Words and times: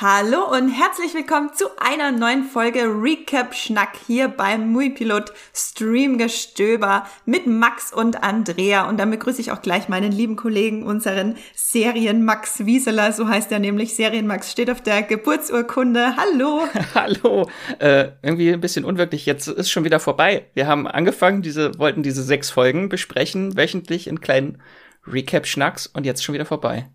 Hallo 0.00 0.44
und 0.56 0.68
herzlich 0.68 1.12
willkommen 1.14 1.50
zu 1.54 1.64
einer 1.76 2.12
neuen 2.12 2.44
Folge 2.44 2.82
Recap 2.84 3.52
Schnack 3.52 3.96
hier 4.06 4.28
beim 4.28 4.70
Muipilot 4.70 5.32
Streamgestöber 5.52 7.04
mit 7.26 7.48
Max 7.48 7.92
und 7.92 8.22
Andrea. 8.22 8.88
Und 8.88 8.98
dann 8.98 9.10
begrüße 9.10 9.40
ich 9.40 9.50
auch 9.50 9.60
gleich 9.60 9.88
meinen 9.88 10.12
lieben 10.12 10.36
Kollegen, 10.36 10.84
unseren 10.84 11.34
Serien 11.52 12.24
Max 12.24 12.64
Wieseler, 12.64 13.12
so 13.12 13.26
heißt 13.26 13.50
er 13.50 13.58
nämlich. 13.58 13.96
Serien 13.96 14.28
Max 14.28 14.52
steht 14.52 14.70
auf 14.70 14.80
der 14.80 15.02
Geburtsurkunde. 15.02 16.14
Hallo. 16.16 16.60
Hallo. 16.94 17.50
Äh, 17.80 18.10
irgendwie 18.22 18.52
ein 18.52 18.60
bisschen 18.60 18.84
unwirklich. 18.84 19.26
Jetzt 19.26 19.48
ist 19.48 19.68
schon 19.68 19.82
wieder 19.82 19.98
vorbei. 19.98 20.46
Wir 20.54 20.68
haben 20.68 20.86
angefangen, 20.86 21.42
diese, 21.42 21.76
wollten 21.76 22.04
diese 22.04 22.22
sechs 22.22 22.50
Folgen 22.50 22.88
besprechen, 22.88 23.56
wöchentlich 23.56 24.06
in 24.06 24.20
kleinen 24.20 24.62
Recap 25.08 25.44
Schnacks 25.44 25.88
und 25.88 26.06
jetzt 26.06 26.22
schon 26.22 26.34
wieder 26.34 26.46
vorbei. 26.46 26.88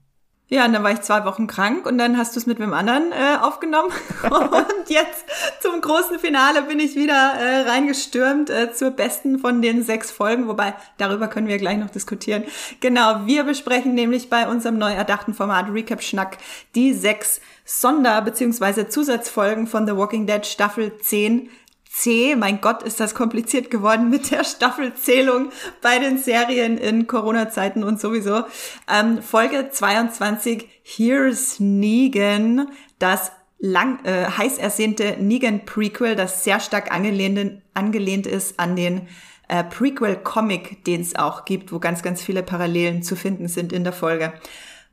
Ja, 0.50 0.66
und 0.66 0.74
dann 0.74 0.84
war 0.84 0.92
ich 0.92 1.02
zwei 1.02 1.26
Wochen 1.26 1.48
krank 1.48 1.86
und 1.86 1.98
dann 1.98 2.18
hast 2.18 2.36
du 2.36 2.40
es 2.40 2.46
mit 2.46 2.60
wem 2.60 2.74
anderen 2.74 3.12
äh, 3.12 3.38
aufgenommen. 3.42 3.92
und 4.24 4.90
jetzt 4.90 5.26
zum 5.62 5.82
großen 5.82 6.20
Finale 6.20 6.64
bin 6.64 6.80
ich 6.80 6.96
wieder 6.96 7.34
äh, 7.40 7.62
reingestürmt 7.70 8.50
äh, 8.50 8.72
zur 8.72 8.92
besten 8.92 9.40
von 9.40 9.62
den 9.62 9.84
sechs 9.84 10.12
Folgen, 10.12 10.48
wobei 10.48 10.76
darüber 10.98 11.28
können 11.28 11.48
wir 11.48 11.58
gleich 11.58 11.78
noch 11.78 11.90
diskutieren. 11.90 12.44
Genau, 12.82 13.26
wir 13.26 13.46
besprechen 13.46 13.96
nämlich 13.96 14.30
bei 14.30 14.48
unserem 14.48 14.78
neu 14.78 14.94
erdachten 14.94 15.34
Format 15.34 15.72
Recap 15.72 16.04
Schnack 16.04 16.38
die 16.76 16.94
sechs 16.94 17.42
Sonder- 17.66 18.22
bzw. 18.22 18.90
Zusatzfolgen 18.90 19.66
von 19.68 19.88
The 19.88 19.96
Walking 19.96 20.28
Dead 20.28 20.46
Staffel 20.46 20.98
10 21.00 21.50
C. 21.94 22.36
Mein 22.36 22.60
Gott, 22.60 22.82
ist 22.82 23.00
das 23.00 23.14
kompliziert 23.14 23.70
geworden 23.70 24.10
mit 24.10 24.32
der 24.32 24.44
Staffelzählung 24.44 25.52
bei 25.82 26.00
den 26.00 26.18
Serien 26.18 26.80
in 26.80 27.06
Corona-Zeiten 27.06 27.84
und 27.84 28.02
sowieso. 28.02 28.46
Ähm, 28.92 29.22
Folge 29.22 29.70
22, 29.70 30.68
Here's 30.82 31.60
Negan, 31.60 32.68
das 32.98 33.32
lang, 33.60 34.04
äh, 34.06 34.26
heiß 34.26 34.58
ersehnte 34.58 35.18
Negan-Prequel, 35.20 36.16
das 36.16 36.44
sehr 36.44 36.60
stark 36.60 36.92
angelehnt, 36.92 37.62
angelehnt 37.76 38.26
ist 38.26 38.60
an 38.60 38.76
den 38.76 39.08
äh, 39.48 39.64
Prequel-Comic, 39.64 40.84
den 40.86 41.02
es 41.02 41.16
auch 41.16 41.46
gibt, 41.46 41.72
wo 41.72 41.78
ganz, 41.78 42.02
ganz 42.02 42.24
viele 42.24 42.42
Parallelen 42.42 43.04
zu 43.04 43.16
finden 43.16 43.48
sind 43.48 43.72
in 43.72 43.84
der 43.84 43.94
Folge. 43.94 44.34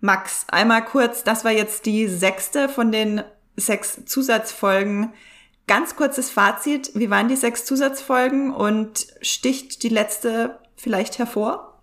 Max, 0.00 0.44
einmal 0.50 0.84
kurz, 0.84 1.24
das 1.24 1.46
war 1.46 1.52
jetzt 1.52 1.86
die 1.86 2.08
sechste 2.08 2.68
von 2.68 2.92
den 2.92 3.22
sechs 3.56 4.04
Zusatzfolgen 4.04 5.14
Ganz 5.66 5.96
kurzes 5.96 6.30
Fazit. 6.30 6.90
Wie 6.94 7.10
waren 7.10 7.28
die 7.28 7.36
sechs 7.36 7.64
Zusatzfolgen 7.64 8.52
und 8.52 9.06
sticht 9.22 9.82
die 9.82 9.88
letzte 9.88 10.58
vielleicht 10.76 11.18
hervor? 11.18 11.82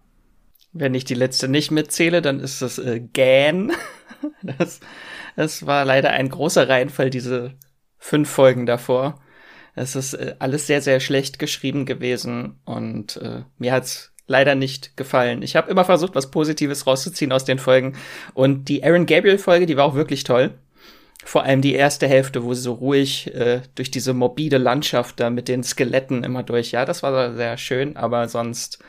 Wenn 0.73 0.93
ich 0.93 1.05
die 1.05 1.13
letzte 1.13 1.47
nicht 1.47 1.71
mitzähle, 1.71 2.21
dann 2.21 2.39
ist 2.39 2.61
das 2.61 2.79
äh, 2.79 3.01
Gan. 3.13 3.71
Das, 4.41 4.79
das 5.35 5.67
war 5.67 5.85
leider 5.85 6.09
ein 6.09 6.29
großer 6.29 6.67
Reihenfall, 6.67 7.11
diese 7.11 7.53
fünf 7.99 8.27
Folgen 8.31 8.65
davor. 8.65 9.21
Es 9.75 9.95
ist 9.95 10.15
äh, 10.15 10.35
alles 10.39 10.65
sehr, 10.65 10.81
sehr 10.81 10.99
schlecht 10.99 11.37
geschrieben 11.37 11.85
gewesen 11.85 12.59
und 12.65 13.17
äh, 13.17 13.43
mir 13.59 13.73
hat's 13.73 14.11
leider 14.25 14.55
nicht 14.55 14.97
gefallen. 14.97 15.41
Ich 15.41 15.55
habe 15.55 15.71
immer 15.71 15.85
versucht, 15.85 16.15
was 16.15 16.31
Positives 16.31 16.85
rauszuziehen 16.87 17.31
aus 17.31 17.45
den 17.45 17.59
Folgen. 17.59 17.95
Und 18.33 18.69
die 18.69 18.83
Aaron 18.83 19.05
Gabriel-Folge, 19.05 19.65
die 19.65 19.77
war 19.77 19.85
auch 19.85 19.95
wirklich 19.95 20.23
toll. 20.23 20.55
Vor 21.27 21.43
allem 21.43 21.61
die 21.61 21.73
erste 21.73 22.07
Hälfte, 22.07 22.45
wo 22.45 22.53
sie 22.53 22.61
so 22.61 22.71
ruhig 22.71 23.35
äh, 23.35 23.59
durch 23.75 23.91
diese 23.91 24.13
morbide 24.13 24.57
Landschaft 24.57 25.19
da 25.19 25.29
mit 25.29 25.49
den 25.49 25.61
Skeletten 25.61 26.23
immer 26.23 26.41
durch. 26.41 26.71
Ja, 26.71 26.85
das 26.85 27.03
war 27.03 27.33
sehr 27.33 27.57
schön, 27.57 27.97
aber 27.97 28.29
sonst 28.29 28.81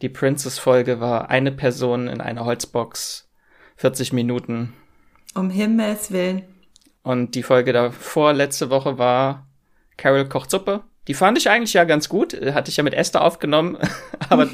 die 0.00 0.08
Princess-Folge 0.08 1.00
war 1.00 1.28
eine 1.28 1.52
Person 1.52 2.08
in 2.08 2.22
einer 2.22 2.46
Holzbox, 2.46 3.28
40 3.76 4.14
Minuten. 4.14 4.72
Um 5.34 5.50
Himmels 5.50 6.10
Willen. 6.10 6.44
Und 7.02 7.34
die 7.34 7.42
Folge 7.42 7.74
davor, 7.74 8.32
letzte 8.32 8.70
Woche, 8.70 8.96
war 8.96 9.46
Carol 9.98 10.26
kocht 10.26 10.50
Suppe. 10.50 10.84
Die 11.08 11.14
fand 11.14 11.36
ich 11.36 11.50
eigentlich 11.50 11.72
ja 11.72 11.84
ganz 11.84 12.08
gut. 12.08 12.34
Hatte 12.54 12.70
ich 12.70 12.76
ja 12.76 12.84
mit 12.84 12.94
Esther 12.94 13.22
aufgenommen. 13.22 13.76
aber 14.28 14.48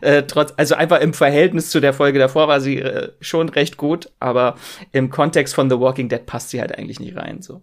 äh, 0.00 0.22
trotz, 0.22 0.54
also 0.56 0.74
einfach 0.74 1.00
im 1.00 1.12
Verhältnis 1.12 1.70
zu 1.70 1.80
der 1.80 1.92
Folge 1.92 2.18
davor 2.18 2.48
war 2.48 2.60
sie 2.60 2.78
äh, 2.78 3.12
schon 3.20 3.48
recht 3.48 3.76
gut. 3.76 4.10
Aber 4.18 4.56
im 4.92 5.10
Kontext 5.10 5.54
von 5.54 5.68
The 5.68 5.78
Walking 5.78 6.08
Dead 6.08 6.24
passt 6.24 6.50
sie 6.50 6.60
halt 6.60 6.76
eigentlich 6.76 7.00
nicht 7.00 7.16
rein. 7.16 7.42
So. 7.42 7.62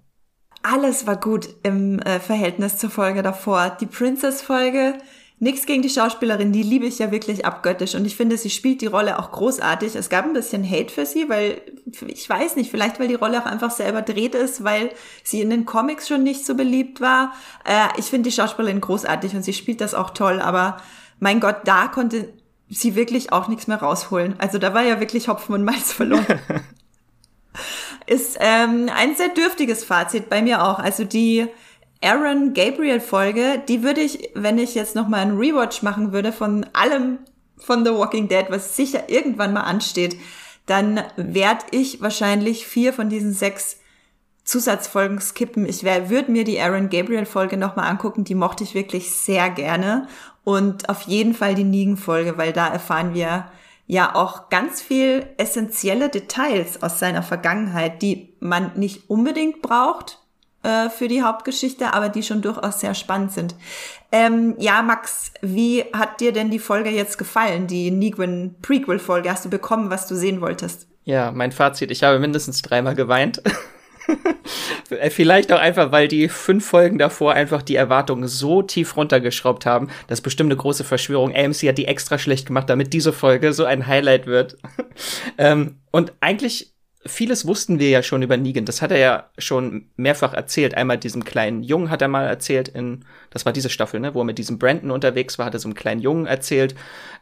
Alles 0.61 1.07
war 1.07 1.19
gut 1.19 1.47
im 1.63 1.99
äh, 1.99 2.19
Verhältnis 2.19 2.77
zur 2.77 2.89
Folge 2.89 3.23
davor. 3.23 3.75
Die 3.79 3.85
Princess-Folge 3.85 4.95
Nichts 5.39 5.67
gegen 5.67 5.83
die 5.83 5.89
Schauspielerin, 5.89 6.51
die 6.51 6.63
liebe 6.63 6.87
ich 6.87 6.97
ja 6.97 7.11
wirklich 7.11 7.45
abgöttisch 7.45 7.93
und 7.93 8.05
ich 8.05 8.15
finde, 8.15 8.37
sie 8.37 8.49
spielt 8.49 8.81
die 8.81 8.87
Rolle 8.87 9.19
auch 9.19 9.31
großartig. 9.31 9.95
Es 9.95 10.09
gab 10.09 10.25
ein 10.25 10.33
bisschen 10.33 10.67
Hate 10.67 10.91
für 10.91 11.05
sie, 11.05 11.29
weil 11.29 11.61
ich 12.07 12.27
weiß 12.27 12.55
nicht, 12.55 12.71
vielleicht 12.71 12.99
weil 12.99 13.07
die 13.07 13.13
Rolle 13.13 13.39
auch 13.39 13.45
einfach 13.45 13.69
selber 13.69 14.01
dreht 14.01 14.33
ist, 14.33 14.63
weil 14.63 14.89
sie 15.23 15.41
in 15.41 15.51
den 15.51 15.65
Comics 15.65 16.07
schon 16.07 16.23
nicht 16.23 16.43
so 16.43 16.55
beliebt 16.55 17.01
war. 17.01 17.33
Äh, 17.65 17.99
ich 17.99 18.05
finde 18.05 18.29
die 18.29 18.35
Schauspielerin 18.35 18.81
großartig 18.81 19.35
und 19.35 19.43
sie 19.43 19.53
spielt 19.53 19.79
das 19.79 19.93
auch 19.93 20.09
toll, 20.09 20.41
aber 20.41 20.77
mein 21.19 21.39
Gott, 21.39 21.57
da 21.65 21.87
konnte 21.87 22.33
sie 22.69 22.95
wirklich 22.95 23.31
auch 23.31 23.47
nichts 23.47 23.67
mehr 23.67 23.77
rausholen. 23.77 24.35
Also 24.39 24.57
da 24.57 24.73
war 24.73 24.83
ja 24.83 24.99
wirklich 24.99 25.27
Hopfen 25.27 25.53
und 25.53 25.63
Malz 25.63 25.93
verloren. 25.93 26.25
ist 28.07 28.37
ähm, 28.39 28.89
ein 28.95 29.15
sehr 29.15 29.29
dürftiges 29.29 29.83
Fazit 29.83 30.29
bei 30.29 30.41
mir 30.41 30.63
auch. 30.63 30.79
Also 30.79 31.03
die 31.03 31.47
Aaron 32.01 32.53
Gabriel 32.53 32.99
Folge, 32.99 33.61
die 33.67 33.83
würde 33.83 34.01
ich, 34.01 34.29
wenn 34.35 34.57
ich 34.57 34.75
jetzt 34.75 34.95
noch 34.95 35.07
mal 35.07 35.21
einen 35.21 35.37
Rewatch 35.37 35.81
machen 35.81 36.11
würde 36.11 36.31
von 36.31 36.65
allem 36.73 37.19
von 37.57 37.83
The 37.83 37.91
Walking 37.91 38.27
Dead, 38.27 38.45
was 38.49 38.75
sicher 38.75 39.09
irgendwann 39.09 39.53
mal 39.53 39.61
ansteht, 39.61 40.17
dann 40.67 41.01
werde 41.15 41.65
ich 41.71 42.01
wahrscheinlich 42.01 42.67
vier 42.67 42.93
von 42.93 43.09
diesen 43.09 43.33
sechs 43.33 43.77
Zusatzfolgen 44.43 45.19
skippen. 45.19 45.65
Ich 45.67 45.83
würde 45.83 46.31
mir 46.31 46.43
die 46.43 46.59
Aaron 46.59 46.89
Gabriel 46.89 47.25
Folge 47.25 47.57
noch 47.57 47.75
mal 47.75 47.87
angucken, 47.87 48.23
die 48.23 48.35
mochte 48.35 48.63
ich 48.63 48.75
wirklich 48.75 49.11
sehr 49.11 49.49
gerne 49.49 50.07
und 50.43 50.89
auf 50.89 51.01
jeden 51.01 51.33
Fall 51.33 51.55
die 51.55 51.63
Negan 51.63 51.97
Folge, 51.97 52.37
weil 52.37 52.53
da 52.53 52.67
erfahren 52.67 53.13
wir 53.13 53.51
ja 53.87 54.15
auch 54.15 54.49
ganz 54.49 54.81
viel 54.81 55.25
essentielle 55.37 56.09
Details 56.09 56.83
aus 56.83 56.99
seiner 56.99 57.23
Vergangenheit, 57.23 58.01
die 58.01 58.35
man 58.39 58.71
nicht 58.75 59.09
unbedingt 59.09 59.61
braucht, 59.61 60.19
äh, 60.67 60.89
für 60.89 61.07
die 61.07 61.23
Hauptgeschichte, 61.23 61.93
aber 61.93 62.09
die 62.09 62.23
schon 62.23 62.41
durchaus 62.41 62.81
sehr 62.81 62.93
spannend 62.93 63.31
sind. 63.31 63.55
Ähm, 64.11 64.55
ja, 64.57 64.81
Max, 64.81 65.31
wie 65.41 65.85
hat 65.93 66.19
dir 66.19 66.33
denn 66.33 66.51
die 66.51 66.59
Folge 66.59 66.89
jetzt 66.89 67.17
gefallen, 67.17 67.67
die 67.67 67.89
Negan 67.89 68.55
Prequel-Folge? 68.61 69.31
Hast 69.31 69.45
du 69.45 69.49
bekommen, 69.49 69.89
was 69.89 70.07
du 70.07 70.15
sehen 70.15 70.41
wolltest? 70.41 70.87
Ja, 71.05 71.31
mein 71.31 71.53
Fazit, 71.53 71.89
ich 71.89 72.03
habe 72.03 72.19
mindestens 72.19 72.61
dreimal 72.61 72.95
geweint. 72.95 73.41
Vielleicht 75.09 75.53
auch 75.53 75.59
einfach, 75.59 75.93
weil 75.93 76.09
die 76.09 76.27
fünf 76.27 76.65
Folgen 76.65 76.97
davor 76.97 77.31
einfach 77.31 77.61
die 77.61 77.75
Erwartungen 77.75 78.27
so 78.27 78.61
tief 78.61 78.97
runtergeschraubt 78.97 79.65
haben. 79.65 79.87
Das 80.07 80.19
ist 80.19 80.23
bestimmt 80.23 80.51
eine 80.51 80.57
große 80.57 80.83
Verschwörung. 80.83 81.33
AMC 81.33 81.69
hat 81.69 81.77
die 81.77 81.87
extra 81.87 82.17
schlecht 82.17 82.47
gemacht, 82.47 82.69
damit 82.69 82.91
diese 82.91 83.13
Folge 83.13 83.53
so 83.53 83.63
ein 83.63 83.87
Highlight 83.87 84.25
wird. 84.27 84.57
ähm, 85.37 85.77
und 85.91 86.13
eigentlich 86.19 86.73
vieles 87.07 87.47
wussten 87.47 87.79
wir 87.79 87.89
ja 87.89 88.03
schon 88.03 88.21
über 88.21 88.37
Negan. 88.37 88.65
Das 88.65 88.81
hat 88.81 88.91
er 88.91 88.97
ja 88.97 89.29
schon 89.37 89.89
mehrfach 89.95 90.33
erzählt. 90.33 90.75
Einmal 90.75 90.97
diesem 90.97 91.23
kleinen 91.25 91.63
Jungen 91.63 91.89
hat 91.89 92.01
er 92.01 92.07
mal 92.07 92.25
erzählt 92.25 92.67
in, 92.67 93.05
das 93.29 93.45
war 93.45 93.53
diese 93.53 93.69
Staffel, 93.69 93.99
ne, 93.99 94.13
wo 94.13 94.21
er 94.21 94.25
mit 94.25 94.37
diesem 94.37 94.59
Brandon 94.59 94.91
unterwegs 94.91 95.37
war, 95.37 95.45
hat 95.45 95.53
er 95.53 95.59
so 95.59 95.67
einem 95.67 95.75
kleinen 95.75 96.01
Jungen 96.01 96.25
erzählt. 96.25 96.75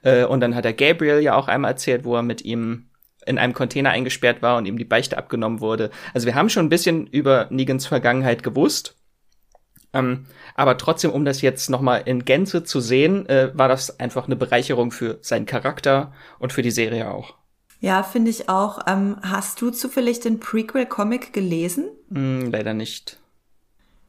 Äh, 0.04 0.26
und 0.26 0.42
dann 0.42 0.56
hat 0.56 0.66
er 0.66 0.74
Gabriel 0.74 1.20
ja 1.20 1.36
auch 1.36 1.48
einmal 1.48 1.72
erzählt, 1.72 2.04
wo 2.06 2.16
er 2.16 2.24
mit 2.24 2.44
ihm 2.44 2.90
in 3.26 3.38
einem 3.38 3.54
Container 3.54 3.90
eingesperrt 3.90 4.42
war 4.42 4.58
und 4.58 4.66
ihm 4.66 4.78
die 4.78 4.86
Beichte 4.86 5.18
abgenommen 5.18 5.60
wurde. 5.60 5.90
Also 6.14 6.28
wir 6.28 6.36
haben 6.36 6.50
schon 6.50 6.66
ein 6.66 6.70
bisschen 6.70 7.08
über 7.08 7.48
Negans 7.50 7.88
Vergangenheit 7.88 8.44
gewusst. 8.44 8.96
Ähm, 9.94 10.26
aber 10.56 10.78
trotzdem, 10.78 11.12
um 11.12 11.26
das 11.26 11.42
jetzt 11.42 11.70
noch 11.70 11.82
mal 11.82 11.98
in 11.98 12.26
Gänze 12.26 12.64
zu 12.64 12.82
sehen, 12.82 13.28
äh, 13.28 13.52
war 13.54 13.68
das 13.68 14.00
einfach 14.00 14.26
eine 14.26 14.36
Bereicherung 14.36 14.92
für 14.92 15.18
seinen 15.22 15.46
Charakter 15.46 16.14
und 16.38 16.54
für 16.54 16.62
die 16.62 16.72
Serie 16.72 17.10
auch. 17.10 17.36
Ja, 17.86 18.02
finde 18.02 18.32
ich 18.32 18.50
auch. 18.50 18.80
Ähm, 18.88 19.18
hast 19.22 19.62
du 19.62 19.70
zufällig 19.70 20.20
den 20.20 20.40
Prequel-Comic 20.40 21.34
gelesen? 21.34 21.86
Mm, 22.10 22.50
leider 22.50 22.74
nicht. 22.74 23.20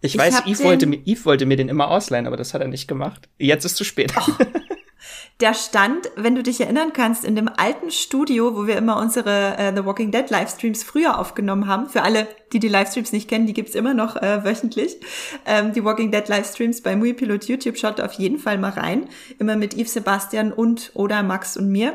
Ich, 0.00 0.14
ich 0.14 0.18
weiß, 0.18 0.46
Eve 0.46 0.64
wollte, 0.64 0.86
mir, 0.86 1.02
Eve 1.04 1.26
wollte 1.26 1.44
mir 1.44 1.58
den 1.58 1.68
immer 1.68 1.88
ausleihen, 1.88 2.26
aber 2.26 2.38
das 2.38 2.54
hat 2.54 2.62
er 2.62 2.68
nicht 2.68 2.88
gemacht. 2.88 3.28
Jetzt 3.36 3.66
ist 3.66 3.76
zu 3.76 3.84
spät. 3.84 4.14
Oh. 4.18 4.32
Der 5.40 5.52
stand, 5.52 6.10
wenn 6.16 6.34
du 6.34 6.42
dich 6.42 6.58
erinnern 6.58 6.94
kannst, 6.94 7.22
in 7.22 7.36
dem 7.36 7.50
alten 7.54 7.90
Studio, 7.90 8.56
wo 8.56 8.66
wir 8.66 8.78
immer 8.78 8.96
unsere 8.96 9.58
äh, 9.58 9.76
The 9.76 9.84
Walking 9.84 10.10
Dead 10.10 10.30
Livestreams 10.30 10.82
früher 10.82 11.18
aufgenommen 11.18 11.66
haben. 11.66 11.90
Für 11.90 12.00
alle, 12.00 12.28
die 12.54 12.60
die 12.60 12.68
Livestreams 12.68 13.12
nicht 13.12 13.28
kennen, 13.28 13.46
die 13.46 13.52
gibt's 13.52 13.74
immer 13.74 13.92
noch 13.92 14.16
äh, 14.16 14.42
wöchentlich. 14.42 14.96
Ähm, 15.44 15.74
die 15.74 15.84
Walking 15.84 16.10
Dead 16.10 16.26
Livestreams 16.26 16.80
bei 16.80 16.96
Muipilot 16.96 17.44
YouTube, 17.44 17.76
schaut 17.76 18.00
auf 18.00 18.14
jeden 18.14 18.38
Fall 18.38 18.56
mal 18.56 18.70
rein. 18.70 19.10
Immer 19.38 19.56
mit 19.56 19.74
Yves 19.74 19.92
Sebastian 19.92 20.50
und 20.50 20.92
oder 20.94 21.22
Max 21.22 21.58
und 21.58 21.68
mir. 21.68 21.94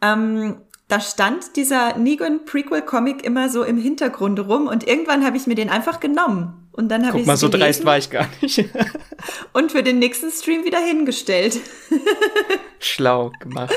Ähm, 0.00 0.58
da 0.90 1.00
stand 1.00 1.56
dieser 1.56 1.96
Negan 1.96 2.44
Prequel 2.44 2.82
Comic 2.82 3.24
immer 3.24 3.48
so 3.48 3.62
im 3.62 3.78
Hintergrund 3.78 4.40
rum 4.40 4.66
und 4.66 4.86
irgendwann 4.86 5.24
habe 5.24 5.36
ich 5.36 5.46
mir 5.46 5.54
den 5.54 5.70
einfach 5.70 6.00
genommen 6.00 6.68
und 6.72 6.88
dann 6.88 7.06
habe 7.06 7.20
ich 7.20 7.26
mal 7.26 7.36
so 7.36 7.48
dreist 7.48 7.84
war 7.84 7.98
ich 7.98 8.10
gar 8.10 8.28
nicht 8.40 8.64
und 9.52 9.72
für 9.72 9.82
den 9.82 9.98
nächsten 9.98 10.30
Stream 10.30 10.64
wieder 10.64 10.78
hingestellt. 10.78 11.60
Schlau 12.78 13.32
gemacht. 13.40 13.74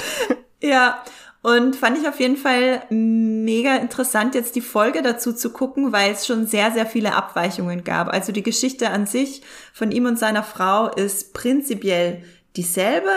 Ja. 0.62 1.04
Und 1.42 1.76
fand 1.76 1.98
ich 1.98 2.08
auf 2.08 2.22
jeden 2.22 2.38
Fall 2.38 2.84
mega 2.90 3.76
interessant, 3.76 4.34
jetzt 4.34 4.56
die 4.56 4.62
Folge 4.62 5.02
dazu 5.02 5.34
zu 5.34 5.52
gucken, 5.52 5.92
weil 5.92 6.14
es 6.14 6.26
schon 6.26 6.48
sehr, 6.48 6.72
sehr 6.72 6.86
viele 6.86 7.16
Abweichungen 7.16 7.84
gab. 7.84 8.08
Also 8.08 8.32
die 8.32 8.44
Geschichte 8.44 8.90
an 8.92 9.08
sich 9.08 9.42
von 9.74 9.92
ihm 9.92 10.06
und 10.06 10.18
seiner 10.18 10.44
Frau 10.44 10.88
ist 10.88 11.34
prinzipiell 11.34 12.24
dieselbe. 12.56 13.10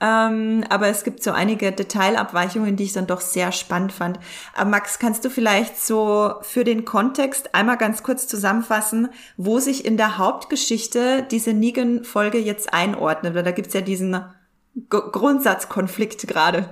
Ähm, 0.00 0.64
aber 0.70 0.88
es 0.88 1.04
gibt 1.04 1.22
so 1.22 1.30
einige 1.30 1.72
Detailabweichungen, 1.72 2.76
die 2.76 2.84
ich 2.84 2.94
dann 2.94 3.06
doch 3.06 3.20
sehr 3.20 3.52
spannend 3.52 3.92
fand. 3.92 4.18
Aber 4.54 4.70
Max, 4.70 4.98
kannst 4.98 5.24
du 5.24 5.30
vielleicht 5.30 5.78
so 5.78 6.34
für 6.40 6.64
den 6.64 6.84
Kontext 6.84 7.54
einmal 7.54 7.76
ganz 7.76 8.02
kurz 8.02 8.26
zusammenfassen, 8.26 9.08
wo 9.36 9.58
sich 9.58 9.84
in 9.84 9.96
der 9.98 10.16
Hauptgeschichte 10.16 11.26
diese 11.30 11.52
Negan-Folge 11.52 12.38
jetzt 12.38 12.72
einordnet? 12.72 13.34
Weil 13.34 13.42
da 13.42 13.50
gibt's 13.50 13.74
ja 13.74 13.82
diesen 13.82 14.12
G 14.74 14.98
Grundsatzkonflikt 15.12 16.26
gerade. 16.26 16.70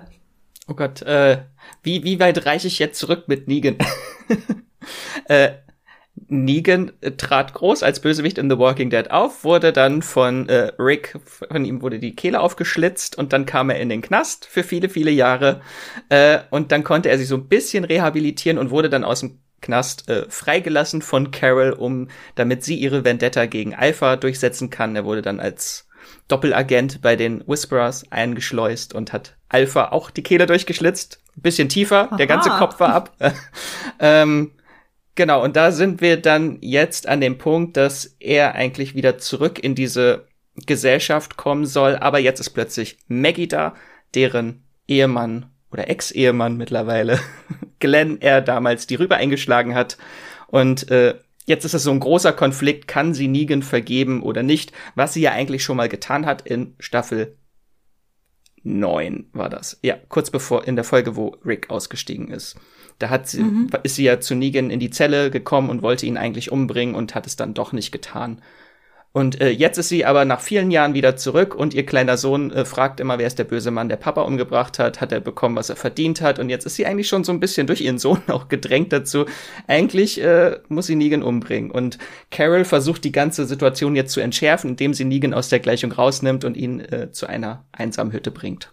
Oh 0.66 0.74
Gott, 0.74 1.02
äh, 1.02 1.44
wie, 1.82 2.04
wie 2.04 2.20
weit 2.20 2.46
reiche 2.46 2.68
ich 2.68 2.78
jetzt 2.78 2.98
zurück 2.98 3.24
mit 3.26 3.48
Negan? 3.48 3.76
äh, 5.24 5.50
Negan 6.28 6.92
äh, 7.00 7.12
trat 7.12 7.54
groß 7.54 7.82
als 7.82 8.00
Bösewicht 8.00 8.38
in 8.38 8.50
The 8.50 8.58
Walking 8.58 8.90
Dead 8.90 9.10
auf, 9.10 9.44
wurde 9.44 9.72
dann 9.72 10.02
von 10.02 10.48
äh, 10.48 10.72
Rick, 10.78 11.18
von 11.24 11.64
ihm 11.64 11.82
wurde 11.82 11.98
die 11.98 12.14
Kehle 12.14 12.40
aufgeschlitzt 12.40 13.16
und 13.16 13.32
dann 13.32 13.46
kam 13.46 13.70
er 13.70 13.80
in 13.80 13.88
den 13.88 14.02
Knast 14.02 14.46
für 14.46 14.62
viele, 14.62 14.88
viele 14.88 15.10
Jahre. 15.10 15.60
Äh, 16.08 16.40
und 16.50 16.70
dann 16.72 16.84
konnte 16.84 17.08
er 17.08 17.18
sich 17.18 17.28
so 17.28 17.36
ein 17.36 17.48
bisschen 17.48 17.84
rehabilitieren 17.84 18.58
und 18.58 18.70
wurde 18.70 18.90
dann 18.90 19.04
aus 19.04 19.20
dem 19.20 19.38
Knast 19.60 20.08
äh, 20.08 20.26
freigelassen 20.28 21.02
von 21.02 21.30
Carol, 21.30 21.72
um 21.72 22.08
damit 22.34 22.62
sie 22.62 22.76
ihre 22.76 23.04
Vendetta 23.04 23.46
gegen 23.46 23.74
Alpha 23.74 24.16
durchsetzen 24.16 24.70
kann. 24.70 24.94
Er 24.94 25.04
wurde 25.04 25.22
dann 25.22 25.40
als 25.40 25.88
Doppelagent 26.28 27.00
bei 27.02 27.16
den 27.16 27.42
Whisperers 27.46 28.10
eingeschleust 28.10 28.94
und 28.94 29.12
hat 29.12 29.36
Alpha 29.48 29.88
auch 29.88 30.10
die 30.10 30.22
Kehle 30.22 30.46
durchgeschlitzt. 30.46 31.20
bisschen 31.36 31.68
tiefer, 31.68 32.08
Aha. 32.08 32.16
der 32.16 32.26
ganze 32.26 32.50
Kopf 32.50 32.78
war 32.80 32.94
ab. 32.94 33.16
ähm, 33.98 34.52
genau, 35.18 35.42
und 35.42 35.56
da 35.56 35.72
sind 35.72 36.00
wir 36.00 36.16
dann 36.16 36.58
jetzt 36.62 37.08
an 37.08 37.20
dem 37.20 37.36
Punkt, 37.36 37.76
dass 37.76 38.16
er 38.20 38.54
eigentlich 38.54 38.94
wieder 38.94 39.18
zurück 39.18 39.58
in 39.58 39.74
diese 39.74 40.26
Gesellschaft 40.66 41.36
kommen 41.36 41.66
soll, 41.66 41.96
aber 41.96 42.18
jetzt 42.20 42.40
ist 42.40 42.50
plötzlich 42.50 42.98
Maggie 43.08 43.48
da, 43.48 43.74
deren 44.14 44.62
Ehemann 44.86 45.50
oder 45.70 45.90
Ex-Ehemann 45.90 46.56
mittlerweile, 46.56 47.18
Glenn 47.80 48.20
er 48.20 48.40
damals 48.40 48.86
die 48.86 48.94
Rübe 48.94 49.16
eingeschlagen 49.16 49.74
hat. 49.74 49.98
Und 50.46 50.90
äh, 50.90 51.14
Jetzt 51.46 51.64
ist 51.64 51.72
es 51.72 51.82
so 51.82 51.90
ein 51.90 52.00
großer 52.00 52.34
Konflikt, 52.34 52.88
kann 52.88 53.14
sie 53.14 53.26
Negan 53.26 53.62
vergeben 53.62 54.22
oder 54.22 54.42
nicht, 54.42 54.70
was 54.96 55.14
sie 55.14 55.22
ja 55.22 55.32
eigentlich 55.32 55.64
schon 55.64 55.78
mal 55.78 55.88
getan 55.88 56.26
hat 56.26 56.42
in 56.42 56.74
Staffel 56.78 57.38
9 58.68 59.26
war 59.32 59.48
das. 59.48 59.78
Ja, 59.82 59.96
kurz 60.08 60.30
bevor 60.30 60.66
in 60.66 60.76
der 60.76 60.84
Folge, 60.84 61.16
wo 61.16 61.36
Rick 61.44 61.70
ausgestiegen 61.70 62.28
ist. 62.28 62.56
Da 62.98 63.10
hat 63.10 63.28
sie, 63.28 63.42
mhm. 63.42 63.70
ist 63.84 63.94
sie 63.94 64.04
ja 64.04 64.20
zu 64.20 64.34
Negan 64.34 64.70
in 64.70 64.80
die 64.80 64.90
Zelle 64.90 65.30
gekommen 65.30 65.70
und 65.70 65.82
wollte 65.82 66.06
ihn 66.06 66.16
eigentlich 66.16 66.50
umbringen 66.50 66.94
und 66.94 67.14
hat 67.14 67.26
es 67.26 67.36
dann 67.36 67.54
doch 67.54 67.72
nicht 67.72 67.92
getan. 67.92 68.42
Und 69.18 69.40
äh, 69.40 69.50
jetzt 69.50 69.78
ist 69.78 69.88
sie 69.88 70.04
aber 70.04 70.24
nach 70.24 70.40
vielen 70.40 70.70
Jahren 70.70 70.94
wieder 70.94 71.16
zurück 71.16 71.52
und 71.52 71.74
ihr 71.74 71.84
kleiner 71.84 72.16
Sohn 72.16 72.52
äh, 72.52 72.64
fragt 72.64 73.00
immer, 73.00 73.18
wer 73.18 73.26
ist 73.26 73.36
der 73.36 73.42
böse 73.42 73.72
Mann, 73.72 73.88
der 73.88 73.96
Papa 73.96 74.22
umgebracht 74.22 74.78
hat, 74.78 75.00
hat 75.00 75.10
er 75.10 75.18
bekommen, 75.18 75.56
was 75.56 75.70
er 75.70 75.74
verdient 75.74 76.20
hat. 76.20 76.38
Und 76.38 76.50
jetzt 76.50 76.66
ist 76.66 76.76
sie 76.76 76.86
eigentlich 76.86 77.08
schon 77.08 77.24
so 77.24 77.32
ein 77.32 77.40
bisschen 77.40 77.66
durch 77.66 77.80
ihren 77.80 77.98
Sohn 77.98 78.22
auch 78.28 78.46
gedrängt 78.46 78.92
dazu. 78.92 79.24
Eigentlich 79.66 80.22
äh, 80.22 80.60
muss 80.68 80.86
sie 80.86 80.94
Negan 80.94 81.24
umbringen. 81.24 81.72
Und 81.72 81.98
Carol 82.30 82.64
versucht 82.64 83.02
die 83.02 83.10
ganze 83.10 83.44
Situation 83.44 83.96
jetzt 83.96 84.12
zu 84.12 84.20
entschärfen, 84.20 84.70
indem 84.70 84.94
sie 84.94 85.04
Negan 85.04 85.34
aus 85.34 85.48
der 85.48 85.58
Gleichung 85.58 85.90
rausnimmt 85.90 86.44
und 86.44 86.56
ihn 86.56 86.78
äh, 86.78 87.10
zu 87.10 87.26
einer 87.26 87.64
einsamen 87.72 88.12
Hütte 88.12 88.30
bringt. 88.30 88.72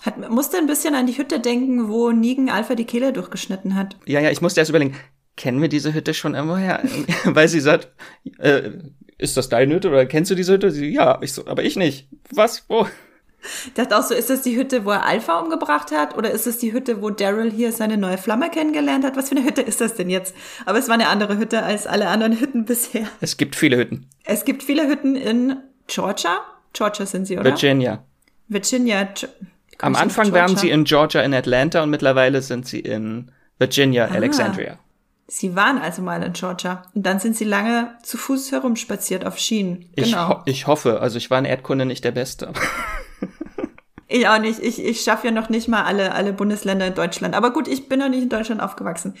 Hat, 0.00 0.30
musste 0.30 0.56
ein 0.56 0.66
bisschen 0.66 0.94
an 0.94 1.06
die 1.06 1.18
Hütte 1.18 1.40
denken, 1.40 1.90
wo 1.90 2.10
Negan 2.10 2.48
Alpha 2.48 2.74
die 2.74 2.86
Kehle 2.86 3.12
durchgeschnitten 3.12 3.74
hat. 3.74 3.98
Ja, 4.06 4.20
ja, 4.20 4.30
ich 4.30 4.40
musste 4.40 4.60
erst 4.60 4.70
überlegen, 4.70 4.96
kennen 5.36 5.60
wir 5.60 5.68
diese 5.68 5.92
Hütte 5.92 6.14
schon 6.14 6.34
irgendwoher? 6.34 6.82
Weil 7.24 7.48
sie 7.48 7.60
sagt, 7.60 7.90
äh, 8.38 8.70
ist 9.18 9.36
das 9.36 9.48
deine 9.48 9.74
Hütte 9.74 9.88
oder 9.88 10.06
kennst 10.06 10.30
du 10.30 10.34
diese 10.34 10.54
Hütte? 10.54 10.70
Sie, 10.70 10.88
ja, 10.88 11.18
ich 11.20 11.32
so, 11.32 11.46
aber 11.46 11.62
ich 11.62 11.76
nicht. 11.76 12.08
Was? 12.30 12.64
Wo? 12.68 12.86
Ich 13.66 13.72
dachte 13.74 13.98
auch 13.98 14.02
so, 14.02 14.14
ist 14.14 14.30
das 14.30 14.42
die 14.42 14.56
Hütte, 14.56 14.84
wo 14.84 14.90
er 14.90 15.04
Alpha 15.04 15.40
umgebracht 15.40 15.90
hat? 15.90 16.16
Oder 16.16 16.30
ist 16.30 16.46
es 16.46 16.58
die 16.58 16.72
Hütte, 16.72 17.02
wo 17.02 17.10
Daryl 17.10 17.50
hier 17.50 17.72
seine 17.72 17.96
neue 17.96 18.18
Flamme 18.18 18.50
kennengelernt 18.50 19.04
hat? 19.04 19.16
Was 19.16 19.30
für 19.30 19.36
eine 19.36 19.44
Hütte 19.44 19.62
ist 19.62 19.80
das 19.80 19.94
denn 19.94 20.10
jetzt? 20.10 20.34
Aber 20.64 20.78
es 20.78 20.86
war 20.88 20.94
eine 20.94 21.08
andere 21.08 21.38
Hütte 21.38 21.62
als 21.62 21.86
alle 21.86 22.08
anderen 22.08 22.38
Hütten 22.38 22.64
bisher. 22.66 23.08
Es 23.20 23.36
gibt 23.36 23.56
viele 23.56 23.76
Hütten. 23.76 24.06
Es 24.24 24.44
gibt 24.44 24.62
viele 24.62 24.86
Hütten 24.86 25.16
in 25.16 25.56
Georgia. 25.88 26.40
Georgia 26.72 27.04
sind 27.04 27.26
sie, 27.26 27.36
oder? 27.36 27.50
Virginia. 27.50 28.04
Virginia. 28.48 29.08
Am 29.78 29.96
Anfang 29.96 30.32
waren 30.32 30.56
sie 30.56 30.70
in 30.70 30.84
Georgia 30.84 31.22
in 31.22 31.34
Atlanta 31.34 31.82
und 31.82 31.90
mittlerweile 31.90 32.42
sind 32.42 32.66
sie 32.66 32.80
in 32.80 33.32
Virginia, 33.58 34.06
ah. 34.06 34.14
Alexandria. 34.14 34.78
Sie 35.34 35.56
waren 35.56 35.78
also 35.78 36.02
mal 36.02 36.22
in 36.22 36.34
Georgia 36.34 36.82
und 36.94 37.06
dann 37.06 37.18
sind 37.18 37.34
sie 37.34 37.44
lange 37.44 37.96
zu 38.02 38.18
Fuß 38.18 38.52
herumspaziert 38.52 39.24
auf 39.24 39.38
Schienen. 39.38 39.88
Genau. 39.96 40.04
Ich, 40.04 40.14
ho 40.14 40.42
ich 40.44 40.66
hoffe, 40.66 41.00
also 41.00 41.16
ich 41.16 41.30
war 41.30 41.38
in 41.38 41.46
Erdkunde 41.46 41.86
nicht 41.86 42.04
der 42.04 42.10
Beste. 42.10 42.52
ich 44.08 44.28
auch 44.28 44.38
nicht. 44.38 44.58
Ich, 44.58 44.84
ich 44.84 45.00
schaffe 45.00 45.28
ja 45.28 45.32
noch 45.32 45.48
nicht 45.48 45.68
mal 45.68 45.84
alle, 45.84 46.12
alle 46.12 46.34
Bundesländer 46.34 46.86
in 46.86 46.94
Deutschland. 46.94 47.34
Aber 47.34 47.50
gut, 47.50 47.66
ich 47.66 47.88
bin 47.88 48.00
noch 48.00 48.10
nicht 48.10 48.24
in 48.24 48.28
Deutschland 48.28 48.60
aufgewachsen. 48.60 49.14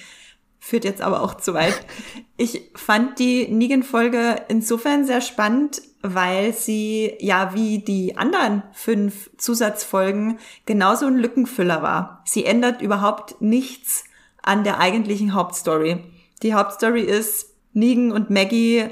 Führt 0.58 0.84
jetzt 0.84 1.00
aber 1.00 1.22
auch 1.22 1.38
zu 1.38 1.54
weit. 1.54 1.80
Ich 2.36 2.72
fand 2.74 3.18
die 3.18 3.46
Negan-Folge 3.48 4.36
insofern 4.48 5.06
sehr 5.06 5.20
spannend, 5.20 5.80
weil 6.02 6.52
sie 6.52 7.14
ja 7.20 7.54
wie 7.54 7.78
die 7.78 8.18
anderen 8.18 8.64
fünf 8.72 9.30
Zusatzfolgen 9.38 10.38
genauso 10.66 11.06
ein 11.06 11.16
Lückenfüller 11.16 11.82
war. 11.82 12.22
Sie 12.26 12.44
ändert 12.44 12.82
überhaupt 12.82 13.40
nichts 13.40 14.04
an 14.42 14.64
der 14.64 14.80
eigentlichen 14.80 15.34
Hauptstory. 15.34 16.04
Die 16.42 16.54
Hauptstory 16.54 17.02
ist, 17.02 17.54
Negan 17.72 18.12
und 18.12 18.30
Maggie 18.30 18.84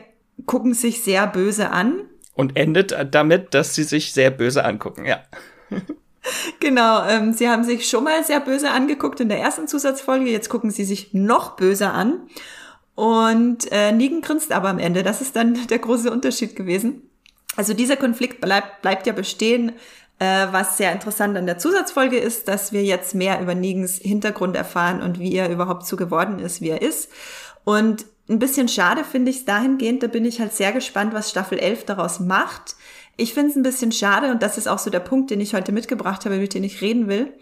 gucken 0.47 0.75
sich 0.75 1.03
sehr 1.03 1.27
böse 1.27 1.71
an. 1.71 2.03
Und 2.35 2.57
endet 2.57 2.95
damit, 3.11 3.55
dass 3.55 3.75
sie 3.75 3.83
sich 3.83 4.13
sehr 4.13 4.31
böse 4.31 4.65
angucken, 4.65 5.05
ja. 5.05 5.21
genau, 6.61 7.05
ähm, 7.07 7.33
sie 7.33 7.49
haben 7.49 7.65
sich 7.65 7.89
schon 7.89 8.05
mal 8.05 8.25
sehr 8.25 8.41
böse 8.41 8.71
angeguckt 8.71 9.21
in 9.21 9.29
der 9.29 9.41
ersten 9.41 9.69
Zusatzfolge, 9.69 10.31
jetzt 10.31 10.49
gucken 10.49 10.71
sie 10.71 10.85
sich 10.85 11.13
noch 11.13 11.57
böse 11.57 11.91
an. 11.91 12.29
Und 12.95 13.71
äh, 13.73 13.93
Negan 13.93 14.21
grinst 14.21 14.53
aber 14.53 14.69
am 14.69 14.79
Ende. 14.79 15.03
Das 15.03 15.23
ist 15.23 15.35
dann 15.35 15.59
der 15.71 15.79
große 15.79 16.11
Unterschied 16.11 16.55
gewesen. 16.55 17.03
Also 17.57 17.75
dieser 17.75 17.97
Konflikt 17.97 18.41
bleibt, 18.41 18.83
bleibt 18.83 19.07
ja 19.07 19.13
bestehen. 19.13 19.73
Äh, 20.21 20.53
was 20.53 20.77
sehr 20.77 20.93
interessant 20.93 21.35
an 21.39 21.47
der 21.47 21.57
Zusatzfolge 21.57 22.19
ist, 22.19 22.47
dass 22.47 22.73
wir 22.73 22.85
jetzt 22.85 23.15
mehr 23.15 23.41
über 23.41 23.55
Negans 23.55 23.97
Hintergrund 23.97 24.55
erfahren 24.55 25.01
und 25.01 25.19
wie 25.19 25.35
er 25.35 25.49
überhaupt 25.49 25.87
so 25.87 25.97
geworden 25.97 26.39
ist, 26.41 26.61
wie 26.61 26.69
er 26.69 26.83
ist. 26.83 27.09
Und 27.65 28.05
ein 28.29 28.39
bisschen 28.39 28.69
schade 28.69 29.03
finde 29.03 29.31
ich 29.31 29.39
es 29.39 29.45
dahingehend, 29.47 30.03
da 30.03 30.09
bin 30.09 30.27
ich 30.27 30.39
halt 30.39 30.53
sehr 30.53 30.73
gespannt, 30.73 31.15
was 31.15 31.31
Staffel 31.31 31.59
11 31.59 31.87
daraus 31.87 32.21
macht. 32.21 32.77
Ich 33.17 33.33
finde 33.33 33.51
es 33.51 33.57
ein 33.57 33.63
bisschen 33.63 33.93
schade 33.93 34.31
und 34.31 34.43
das 34.43 34.59
ist 34.59 34.69
auch 34.69 34.79
so 34.79 34.91
der 34.91 35.01
Punkt, 35.01 35.31
den 35.31 35.41
ich 35.41 35.55
heute 35.55 35.73
mitgebracht 35.73 36.27
habe, 36.27 36.37
mit 36.37 36.53
dem 36.53 36.65
ich 36.65 36.83
reden 36.83 37.09
will. 37.09 37.33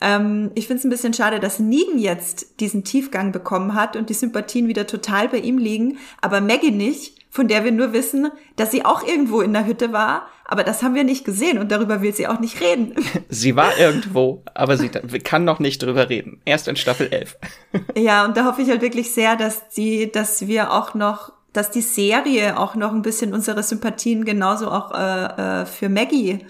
Ähm, 0.00 0.52
ich 0.54 0.66
finde 0.66 0.78
es 0.78 0.84
ein 0.84 0.90
bisschen 0.90 1.12
schade, 1.12 1.38
dass 1.38 1.58
Negan 1.58 1.98
jetzt 1.98 2.60
diesen 2.60 2.82
Tiefgang 2.82 3.32
bekommen 3.32 3.74
hat 3.74 3.94
und 3.94 4.08
die 4.08 4.14
Sympathien 4.14 4.68
wieder 4.68 4.86
total 4.86 5.28
bei 5.28 5.38
ihm 5.38 5.58
liegen, 5.58 5.98
aber 6.22 6.40
Maggie 6.40 6.70
nicht 6.70 7.11
von 7.32 7.48
der 7.48 7.64
wir 7.64 7.72
nur 7.72 7.94
wissen, 7.94 8.30
dass 8.56 8.70
sie 8.70 8.84
auch 8.84 9.02
irgendwo 9.02 9.40
in 9.40 9.54
der 9.54 9.64
Hütte 9.66 9.90
war, 9.90 10.26
aber 10.44 10.64
das 10.64 10.82
haben 10.82 10.94
wir 10.94 11.02
nicht 11.02 11.24
gesehen 11.24 11.56
und 11.56 11.72
darüber 11.72 12.02
will 12.02 12.12
sie 12.12 12.26
auch 12.26 12.38
nicht 12.38 12.60
reden. 12.60 12.94
Sie 13.30 13.56
war 13.56 13.78
irgendwo, 13.78 14.42
aber 14.52 14.76
sie 14.76 14.90
kann 14.90 15.44
noch 15.44 15.58
nicht 15.58 15.82
drüber 15.82 16.10
reden. 16.10 16.42
Erst 16.44 16.68
in 16.68 16.76
Staffel 16.76 17.08
11. 17.10 17.36
Ja, 17.96 18.26
und 18.26 18.36
da 18.36 18.44
hoffe 18.44 18.60
ich 18.60 18.68
halt 18.68 18.82
wirklich 18.82 19.14
sehr, 19.14 19.34
dass 19.36 19.70
die, 19.70 20.12
dass 20.12 20.46
wir 20.46 20.72
auch 20.72 20.92
noch, 20.92 21.32
dass 21.54 21.70
die 21.70 21.80
Serie 21.80 22.58
auch 22.58 22.74
noch 22.74 22.92
ein 22.92 23.00
bisschen 23.00 23.32
unsere 23.32 23.62
Sympathien 23.62 24.26
genauso 24.26 24.70
auch 24.70 24.92
äh, 24.92 25.62
äh, 25.62 25.66
für 25.66 25.88
Maggie 25.88 26.44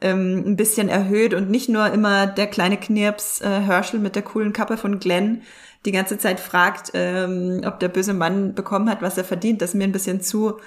ähm, 0.00 0.44
ein 0.46 0.56
bisschen 0.56 0.88
erhöht 0.88 1.34
und 1.34 1.50
nicht 1.50 1.68
nur 1.68 1.90
immer 1.92 2.26
der 2.26 2.46
kleine 2.46 2.76
Knirps 2.76 3.40
äh, 3.40 3.60
Herschel 3.60 4.00
mit 4.00 4.16
der 4.16 4.22
coolen 4.22 4.52
Kappe 4.52 4.76
von 4.76 4.98
Glenn, 4.98 5.42
die 5.86 5.92
ganze 5.92 6.18
Zeit 6.18 6.40
fragt, 6.40 6.90
ähm, 6.94 7.62
ob 7.64 7.80
der 7.80 7.88
böse 7.88 8.14
Mann 8.14 8.54
bekommen 8.54 8.90
hat, 8.90 9.02
was 9.02 9.16
er 9.16 9.24
verdient. 9.24 9.62
Das 9.62 9.70
ist 9.70 9.76
mir 9.76 9.84
ein 9.84 9.92
bisschen 9.92 10.20
zu 10.20 10.58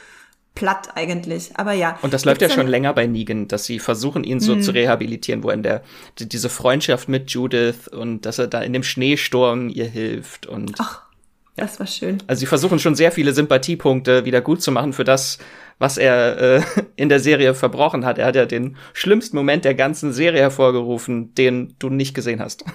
platt 0.55 0.89
eigentlich. 0.95 1.51
Aber 1.55 1.73
ja. 1.73 1.97
Und 2.01 2.13
das 2.13 2.25
läuft 2.25 2.41
ja 2.41 2.49
schon 2.49 2.67
länger 2.67 2.93
bei 2.93 3.07
Negan, 3.07 3.47
dass 3.47 3.65
sie 3.65 3.79
versuchen, 3.79 4.23
ihn 4.23 4.39
so 4.39 4.55
mhm. 4.55 4.61
zu 4.61 4.71
rehabilitieren, 4.71 5.43
wo 5.43 5.49
er 5.49 5.55
in 5.55 5.63
der, 5.63 5.83
die, 6.19 6.29
diese 6.29 6.49
Freundschaft 6.49 7.09
mit 7.09 7.31
Judith 7.31 7.87
und 7.87 8.21
dass 8.21 8.39
er 8.39 8.47
da 8.47 8.61
in 8.61 8.73
dem 8.73 8.83
Schneesturm 8.83 9.69
ihr 9.69 9.85
hilft 9.85 10.45
und. 10.45 10.75
Ach, 10.79 11.02
ja. 11.57 11.65
das 11.65 11.79
war 11.79 11.87
schön. 11.87 12.17
Also 12.27 12.41
sie 12.41 12.45
versuchen 12.45 12.79
schon 12.79 12.95
sehr 12.95 13.11
viele 13.11 13.33
Sympathiepunkte 13.33 14.25
wieder 14.25 14.41
gut 14.41 14.61
zu 14.61 14.71
machen 14.71 14.93
für 14.93 15.03
das, 15.03 15.37
was 15.79 15.97
er 15.97 16.39
äh, 16.39 16.61
in 16.95 17.09
der 17.09 17.19
Serie 17.19 17.53
verbrochen 17.53 18.05
hat. 18.05 18.17
Er 18.17 18.27
hat 18.27 18.35
ja 18.35 18.45
den 18.45 18.77
schlimmsten 18.93 19.37
Moment 19.37 19.65
der 19.65 19.75
ganzen 19.75 20.13
Serie 20.13 20.41
hervorgerufen, 20.41 21.33
den 21.35 21.75
du 21.79 21.89
nicht 21.89 22.13
gesehen 22.13 22.39
hast 22.39 22.65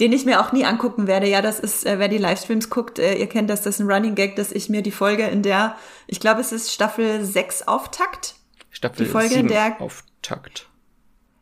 den 0.00 0.12
ich 0.12 0.24
mir 0.24 0.40
auch 0.40 0.52
nie 0.52 0.64
angucken 0.64 1.06
werde. 1.06 1.28
Ja, 1.28 1.42
das 1.42 1.60
ist, 1.60 1.86
äh, 1.86 1.98
wer 1.98 2.08
die 2.08 2.18
Livestreams 2.18 2.70
guckt, 2.70 2.98
äh, 2.98 3.14
ihr 3.14 3.28
kennt 3.28 3.50
das, 3.50 3.62
das 3.62 3.76
ist 3.76 3.80
ein 3.80 3.90
Running 3.90 4.14
Gag, 4.14 4.36
dass 4.36 4.52
ich 4.52 4.68
mir 4.68 4.82
die 4.82 4.90
Folge 4.90 5.24
in 5.24 5.42
der, 5.42 5.76
ich 6.06 6.20
glaube, 6.20 6.40
es 6.40 6.52
ist 6.52 6.72
Staffel 6.72 7.24
6 7.24 7.68
Auftakt. 7.68 8.34
Staffel 8.70 9.06
die 9.06 9.10
Folge 9.10 9.34
7 9.34 9.48
der 9.48 9.80
Auftakt. 9.80 10.68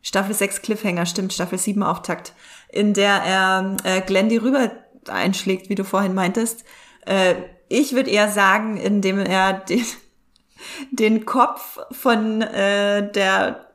Staffel 0.03 0.35
6 0.35 0.63
Cliffhanger, 0.63 1.07
stimmt, 1.07 1.33
Staffel 1.33 1.59
7 1.59 1.83
Auftakt, 1.83 2.33
in 2.71 2.95
der 2.95 3.23
er 3.23 3.77
äh, 3.85 4.01
Glenn 4.01 4.29
die 4.29 4.39
rüber 4.39 4.71
einschlägt, 5.09 5.69
wie 5.69 5.75
du 5.75 5.85
vorhin 5.85 6.15
meintest. 6.15 6.65
Äh, 7.07 7.35
ich 7.69 7.95
würde 7.95 8.11
eher 8.11 8.29
sagen, 8.31 8.77
indem 8.77 9.19
er 9.19 9.53
den, 9.55 9.85
den 10.91 11.25
Kopf 11.25 11.79
von 11.93 12.43
äh, 12.43 13.11
der 13.13 13.67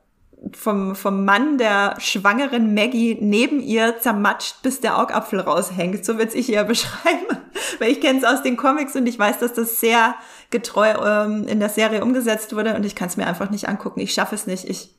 vom, 0.53 0.95
vom 0.95 1.25
Mann 1.25 1.57
der 1.57 1.95
schwangeren 1.99 2.73
Maggie 2.73 3.17
neben 3.19 3.59
ihr 3.59 3.99
zermatscht, 3.99 4.61
bis 4.61 4.79
der 4.79 4.99
Augapfel 4.99 5.39
raushängt. 5.39 6.05
So 6.05 6.17
würde 6.17 6.35
ich 6.35 6.51
eher 6.51 6.63
beschreiben. 6.65 7.37
Weil 7.79 7.91
ich 7.91 8.01
kenne 8.01 8.19
es 8.19 8.25
aus 8.25 8.43
den 8.43 8.57
Comics 8.57 8.95
und 8.95 9.07
ich 9.07 9.17
weiß, 9.17 9.39
dass 9.39 9.53
das 9.53 9.79
sehr 9.79 10.15
getreu 10.51 10.93
ähm, 11.03 11.47
in 11.47 11.59
der 11.59 11.69
Serie 11.69 12.03
umgesetzt 12.03 12.55
wurde 12.55 12.75
und 12.75 12.85
ich 12.85 12.95
kann 12.95 13.07
es 13.07 13.17
mir 13.17 13.27
einfach 13.27 13.49
nicht 13.49 13.67
angucken. 13.67 14.01
Ich 14.01 14.13
schaffe 14.13 14.35
es 14.35 14.45
nicht. 14.45 14.69
Ich 14.69 14.95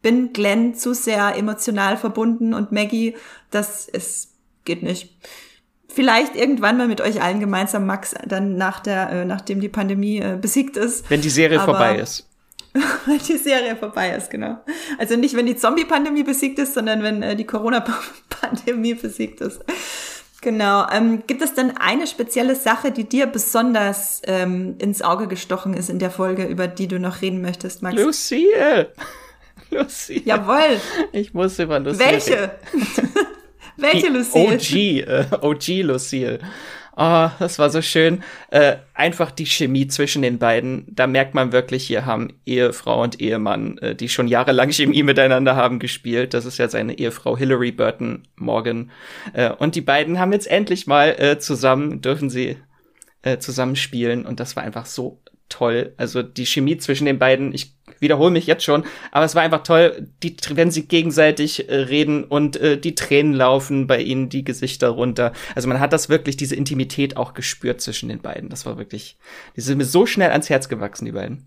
bin 0.00 0.32
Glenn 0.32 0.74
zu 0.74 0.94
sehr 0.94 1.36
emotional 1.36 1.96
verbunden 1.96 2.54
und 2.54 2.72
Maggie, 2.72 3.16
das 3.50 3.88
es 3.88 4.34
geht 4.64 4.82
nicht. 4.82 5.16
Vielleicht 5.88 6.36
irgendwann 6.36 6.76
mal 6.76 6.86
mit 6.86 7.00
euch 7.00 7.22
allen 7.22 7.40
gemeinsam, 7.40 7.86
Max, 7.86 8.14
dann 8.26 8.56
nach 8.56 8.80
der, 8.80 9.10
äh, 9.10 9.24
nachdem 9.24 9.60
die 9.60 9.70
Pandemie 9.70 10.18
äh, 10.18 10.36
besiegt 10.40 10.76
ist. 10.76 11.08
Wenn 11.10 11.22
die 11.22 11.30
Serie 11.30 11.60
Aber 11.60 11.72
vorbei 11.72 11.96
ist. 11.96 12.28
Weil 13.06 13.18
die 13.18 13.38
Serie 13.38 13.74
vorbei 13.76 14.14
ist, 14.14 14.30
genau. 14.30 14.58
Also 14.98 15.16
nicht, 15.16 15.34
wenn 15.34 15.46
die 15.46 15.56
Zombie-Pandemie 15.56 16.22
besiegt 16.22 16.58
ist, 16.58 16.74
sondern 16.74 17.02
wenn 17.02 17.22
äh, 17.22 17.36
die 17.36 17.44
Corona-Pandemie 17.44 18.94
besiegt 19.02 19.40
ist. 19.40 19.60
Genau. 20.40 20.86
Ähm, 20.92 21.24
gibt 21.26 21.42
es 21.42 21.54
denn 21.54 21.76
eine 21.78 22.06
spezielle 22.06 22.54
Sache, 22.54 22.92
die 22.92 23.04
dir 23.04 23.26
besonders 23.26 24.22
ähm, 24.26 24.76
ins 24.78 25.02
Auge 25.02 25.26
gestochen 25.26 25.74
ist 25.74 25.90
in 25.90 25.98
der 25.98 26.10
Folge, 26.10 26.44
über 26.44 26.68
die 26.68 26.86
du 26.86 27.00
noch 27.00 27.22
reden 27.22 27.40
möchtest, 27.40 27.82
Max? 27.82 27.96
Lucille! 27.96 28.92
Lucille. 29.70 30.22
Jawohl. 30.24 30.80
Ich 31.12 31.34
muss 31.34 31.58
über 31.58 31.80
Lucille. 31.80 32.10
Welche? 32.10 32.50
Welche 33.78 34.08
Lucille? 34.08 34.54
OG, 34.54 34.74
äh, 35.06 35.24
OG 35.40 35.82
Lucille. 35.82 36.38
Oh, 37.00 37.30
das 37.38 37.60
war 37.60 37.70
so 37.70 37.80
schön. 37.80 38.24
Äh, 38.50 38.78
einfach 38.92 39.30
die 39.30 39.46
Chemie 39.46 39.86
zwischen 39.86 40.20
den 40.20 40.40
beiden. 40.40 40.84
Da 40.88 41.06
merkt 41.06 41.32
man 41.32 41.52
wirklich, 41.52 41.86
hier 41.86 42.04
haben 42.04 42.32
Ehefrau 42.44 43.04
und 43.04 43.20
Ehemann, 43.20 43.78
äh, 43.78 43.94
die 43.94 44.08
schon 44.08 44.26
jahrelang 44.26 44.72
Chemie 44.72 45.04
miteinander 45.04 45.54
haben, 45.54 45.78
gespielt. 45.78 46.34
Das 46.34 46.44
ist 46.44 46.58
ja 46.58 46.68
seine 46.68 46.98
Ehefrau 46.98 47.36
Hillary 47.38 47.70
Burton 47.70 48.24
Morgan. 48.34 48.90
Äh, 49.32 49.52
und 49.52 49.76
die 49.76 49.80
beiden 49.80 50.18
haben 50.18 50.32
jetzt 50.32 50.50
endlich 50.50 50.88
mal 50.88 51.14
äh, 51.18 51.38
zusammen, 51.38 52.00
dürfen 52.00 52.30
sie 52.30 52.56
äh, 53.22 53.38
zusammen 53.38 53.76
spielen. 53.76 54.26
Und 54.26 54.40
das 54.40 54.56
war 54.56 54.64
einfach 54.64 54.86
so 54.86 55.20
toll. 55.48 55.94
Also 55.98 56.24
die 56.24 56.46
Chemie 56.46 56.78
zwischen 56.78 57.04
den 57.04 57.20
beiden, 57.20 57.54
ich 57.54 57.77
wiederhole 58.00 58.30
mich 58.30 58.46
jetzt 58.46 58.64
schon, 58.64 58.84
aber 59.10 59.24
es 59.24 59.34
war 59.34 59.42
einfach 59.42 59.62
toll, 59.62 60.08
die, 60.22 60.36
wenn 60.50 60.70
sie 60.70 60.86
gegenseitig 60.86 61.68
äh, 61.68 61.74
reden 61.74 62.24
und 62.24 62.56
äh, 62.56 62.78
die 62.78 62.94
Tränen 62.94 63.34
laufen 63.34 63.86
bei 63.86 64.00
ihnen, 64.00 64.28
die 64.28 64.44
Gesichter 64.44 64.88
runter. 64.88 65.32
Also 65.54 65.68
man 65.68 65.80
hat 65.80 65.92
das 65.92 66.08
wirklich, 66.08 66.36
diese 66.36 66.56
Intimität 66.56 67.16
auch 67.16 67.34
gespürt 67.34 67.80
zwischen 67.80 68.08
den 68.08 68.20
beiden. 68.20 68.48
Das 68.48 68.66
war 68.66 68.78
wirklich, 68.78 69.18
die 69.56 69.60
sind 69.60 69.78
mir 69.78 69.84
so 69.84 70.06
schnell 70.06 70.30
ans 70.30 70.50
Herz 70.50 70.68
gewachsen, 70.68 71.04
die 71.04 71.12
beiden. 71.12 71.46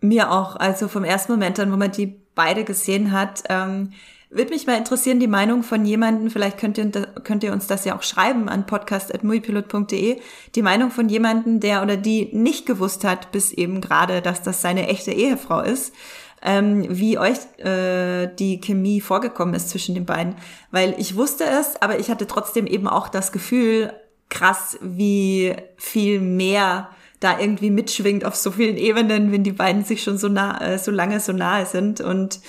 Mir 0.00 0.30
auch. 0.30 0.56
Also 0.56 0.88
vom 0.88 1.04
ersten 1.04 1.32
Moment 1.32 1.58
an, 1.58 1.72
wo 1.72 1.76
man 1.76 1.90
die 1.90 2.20
beide 2.34 2.64
gesehen 2.64 3.12
hat, 3.12 3.42
ähm, 3.48 3.92
würde 4.30 4.52
mich 4.52 4.66
mal 4.66 4.76
interessieren, 4.76 5.20
die 5.20 5.26
Meinung 5.26 5.62
von 5.62 5.84
jemandem, 5.84 6.30
vielleicht 6.30 6.58
könnt 6.58 6.76
ihr, 6.76 6.90
könnt 7.24 7.42
ihr 7.42 7.52
uns 7.52 7.66
das 7.66 7.84
ja 7.84 7.96
auch 7.96 8.02
schreiben 8.02 8.48
an 8.48 8.66
podcast.muipilot.de, 8.66 10.20
die 10.54 10.62
Meinung 10.62 10.90
von 10.90 11.08
jemandem, 11.08 11.60
der 11.60 11.82
oder 11.82 11.96
die 11.96 12.28
nicht 12.32 12.66
gewusst 12.66 13.04
hat, 13.04 13.32
bis 13.32 13.52
eben 13.52 13.80
gerade, 13.80 14.20
dass 14.20 14.42
das 14.42 14.60
seine 14.60 14.88
echte 14.88 15.12
Ehefrau 15.12 15.60
ist, 15.60 15.94
ähm, 16.42 16.86
wie 16.88 17.18
euch 17.18 17.38
äh, 17.58 18.28
die 18.38 18.60
Chemie 18.60 19.00
vorgekommen 19.00 19.54
ist 19.54 19.70
zwischen 19.70 19.94
den 19.94 20.04
beiden. 20.04 20.36
Weil 20.70 20.94
ich 20.98 21.16
wusste 21.16 21.44
es, 21.44 21.80
aber 21.80 21.98
ich 21.98 22.10
hatte 22.10 22.26
trotzdem 22.26 22.66
eben 22.66 22.86
auch 22.86 23.08
das 23.08 23.32
Gefühl, 23.32 23.92
krass, 24.28 24.78
wie 24.82 25.54
viel 25.76 26.20
mehr 26.20 26.90
da 27.20 27.40
irgendwie 27.40 27.70
mitschwingt 27.70 28.24
auf 28.24 28.36
so 28.36 28.52
vielen 28.52 28.76
Ebenen, 28.76 29.32
wenn 29.32 29.42
die 29.42 29.52
beiden 29.52 29.84
sich 29.84 30.02
schon 30.02 30.18
so 30.18 30.28
nah, 30.28 30.60
äh, 30.60 30.78
so 30.78 30.90
lange 30.90 31.18
so 31.18 31.32
nahe 31.32 31.66
sind 31.66 32.00
und 32.00 32.40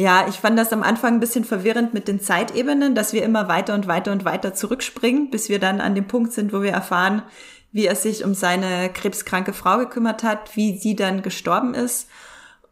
ja, 0.00 0.26
ich 0.28 0.36
fand 0.36 0.58
das 0.58 0.72
am 0.72 0.82
Anfang 0.82 1.14
ein 1.14 1.20
bisschen 1.20 1.44
verwirrend 1.44 1.92
mit 1.92 2.08
den 2.08 2.20
Zeitebenen, 2.20 2.94
dass 2.94 3.12
wir 3.12 3.22
immer 3.22 3.48
weiter 3.48 3.74
und 3.74 3.86
weiter 3.86 4.12
und 4.12 4.24
weiter 4.24 4.54
zurückspringen, 4.54 5.30
bis 5.30 5.50
wir 5.50 5.58
dann 5.58 5.80
an 5.80 5.94
dem 5.94 6.06
Punkt 6.06 6.32
sind, 6.32 6.54
wo 6.54 6.62
wir 6.62 6.72
erfahren, 6.72 7.22
wie 7.70 7.86
er 7.86 7.94
sich 7.94 8.24
um 8.24 8.32
seine 8.32 8.88
krebskranke 8.88 9.52
Frau 9.52 9.76
gekümmert 9.76 10.22
hat, 10.22 10.56
wie 10.56 10.78
sie 10.78 10.96
dann 10.96 11.20
gestorben 11.20 11.74
ist 11.74 12.08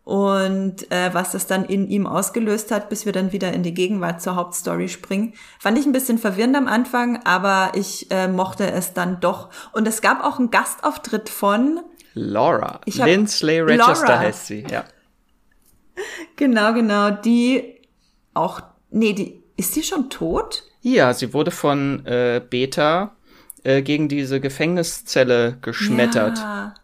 und 0.05 0.91
äh, 0.91 1.13
was 1.13 1.33
das 1.33 1.47
dann 1.47 1.67
in 1.67 1.87
ihm 1.87 2.07
ausgelöst 2.07 2.71
hat, 2.71 2.89
bis 2.89 3.05
wir 3.05 3.13
dann 3.13 3.31
wieder 3.33 3.53
in 3.53 3.63
die 3.63 3.75
Gegenwart 3.75 4.23
zur 4.23 4.35
Hauptstory 4.35 4.89
springen. 4.89 5.35
Fand 5.59 5.79
ich 5.79 5.85
ein 5.85 5.93
bisschen 5.93 6.17
verwirrend 6.17 6.57
am 6.57 6.67
Anfang, 6.67 7.21
aber 7.25 7.73
ich 7.75 8.11
äh, 8.11 8.27
mochte 8.27 8.71
es 8.71 8.95
dann 8.95 9.21
doch. 9.21 9.51
Und 9.73 9.87
es 9.87 10.01
gab 10.01 10.25
auch 10.25 10.39
einen 10.39 10.51
Gastauftritt 10.51 11.29
von 11.29 11.81
Laura. 12.15 12.81
Lindsley 12.87 13.61
Register 13.61 14.07
Laura. 14.07 14.19
heißt 14.19 14.47
sie, 14.47 14.65
ja. 14.71 14.85
Genau, 16.37 16.73
genau. 16.75 17.11
Die 17.11 17.79
auch, 18.35 18.61
nee, 18.91 19.13
die, 19.13 19.43
ist 19.57 19.75
die 19.77 19.83
schon 19.83 20.11
tot? 20.11 20.65
Ja, 20.81 21.13
sie 21.13 21.33
wurde 21.35 21.51
von 21.51 22.07
äh, 22.07 22.41
Beta 22.49 23.17
äh, 23.65 23.83
gegen 23.83 24.09
diese 24.09 24.41
Gefängniszelle 24.41 25.59
geschmettert. 25.61 26.39
Ja. 26.39 26.75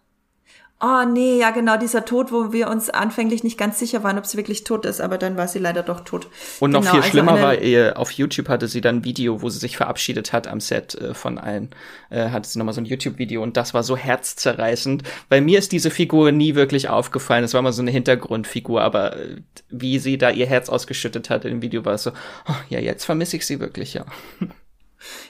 Oh 0.80 1.04
nee, 1.08 1.38
ja 1.38 1.50
genau, 1.50 1.78
dieser 1.78 2.04
Tod, 2.04 2.32
wo 2.32 2.52
wir 2.52 2.68
uns 2.68 2.90
anfänglich 2.90 3.44
nicht 3.44 3.56
ganz 3.56 3.78
sicher 3.78 4.02
waren, 4.02 4.18
ob 4.18 4.26
sie 4.26 4.36
wirklich 4.36 4.64
tot 4.64 4.84
ist, 4.84 5.00
aber 5.00 5.18
dann 5.18 5.36
war 5.36 5.46
sie 5.46 5.60
leider 5.60 5.82
doch 5.82 6.00
tot. 6.00 6.26
Und 6.58 6.72
noch 6.72 6.80
genau, 6.80 6.90
viel 6.90 7.00
also 7.00 7.10
schlimmer 7.10 7.40
war, 7.40 7.58
ihr, 7.58 7.96
auf 7.96 8.10
YouTube 8.10 8.48
hatte 8.48 8.66
sie 8.66 8.80
dann 8.80 8.96
ein 8.96 9.04
Video, 9.04 9.40
wo 9.40 9.48
sie 9.48 9.60
sich 9.60 9.76
verabschiedet 9.76 10.32
hat 10.32 10.46
am 10.48 10.60
Set 10.60 10.94
äh, 10.96 11.14
von 11.14 11.38
allen. 11.38 11.70
Äh, 12.10 12.30
hatte 12.30 12.48
sie 12.48 12.58
nochmal 12.58 12.74
so 12.74 12.80
ein 12.80 12.86
YouTube-Video 12.86 13.42
und 13.42 13.56
das 13.56 13.72
war 13.72 13.84
so 13.84 13.96
herzzerreißend. 13.96 15.04
Weil 15.28 15.42
mir 15.42 15.60
ist 15.60 15.70
diese 15.72 15.90
Figur 15.90 16.32
nie 16.32 16.54
wirklich 16.56 16.88
aufgefallen. 16.88 17.44
Es 17.44 17.54
war 17.54 17.62
mal 17.62 17.72
so 17.72 17.80
eine 17.80 17.92
Hintergrundfigur, 17.92 18.82
aber 18.82 19.16
äh, 19.16 19.36
wie 19.70 20.00
sie 20.00 20.18
da 20.18 20.30
ihr 20.30 20.46
Herz 20.46 20.68
ausgeschüttet 20.68 21.30
hat 21.30 21.44
im 21.44 21.62
Video, 21.62 21.84
war 21.84 21.94
es 21.94 22.02
so, 22.02 22.10
oh, 22.10 22.54
ja, 22.68 22.80
jetzt 22.80 23.04
vermisse 23.04 23.36
ich 23.36 23.46
sie 23.46 23.60
wirklich, 23.60 23.94
ja. 23.94 24.04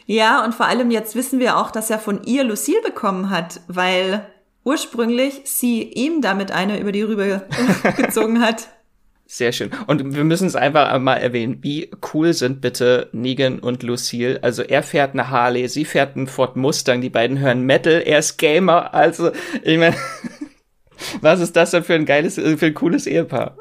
Ja, 0.07 0.45
und 0.45 0.55
vor 0.55 0.67
allem 0.67 0.91
jetzt 0.91 1.15
wissen 1.15 1.39
wir 1.39 1.59
auch, 1.59 1.71
dass 1.71 1.91
er 1.91 1.99
von 1.99 2.23
ihr 2.25 2.45
Lucille 2.45 2.81
bekommen 2.83 3.31
hat, 3.31 3.61
weil 3.69 4.27
ursprünglich 4.65 5.43
sie 5.45 5.83
ihm 5.83 6.21
damit 6.21 6.51
eine 6.51 6.81
über 6.81 6.93
die 6.93 7.03
Rübe 7.03 7.47
gezogen 7.97 8.41
hat. 8.41 8.69
Sehr 9.27 9.53
schön. 9.53 9.71
Und 9.87 10.15
wir 10.15 10.25
müssen 10.25 10.47
es 10.47 10.55
einfach 10.55 10.99
mal 10.99 11.17
erwähnen. 11.17 11.59
Wie 11.63 11.91
cool 12.13 12.35
sind 12.35 12.61
bitte 12.61 13.09
Negan 13.13 13.59
und 13.59 13.83
Lucille? 13.83 14.39
Also 14.43 14.63
er 14.63 14.83
fährt 14.83 15.15
eine 15.15 15.31
Harley, 15.31 15.67
sie 15.69 15.87
fährt 15.87 16.15
einen 16.15 16.27
Ford 16.27 16.57
Mustang, 16.57 17.01
die 17.01 17.09
beiden 17.09 17.39
hören 17.39 17.63
Metal, 17.63 18.03
er 18.05 18.19
ist 18.19 18.37
Gamer. 18.37 18.93
Also, 18.93 19.31
ich 19.63 19.79
meine, 19.79 19.97
was 21.23 21.41
ist 21.41 21.57
das 21.57 21.71
denn 21.71 21.85
für 21.85 21.95
ein 21.95 22.05
geiles, 22.05 22.35
für 22.35 22.67
ein 22.67 22.75
cooles 22.75 23.07
Ehepaar? 23.07 23.57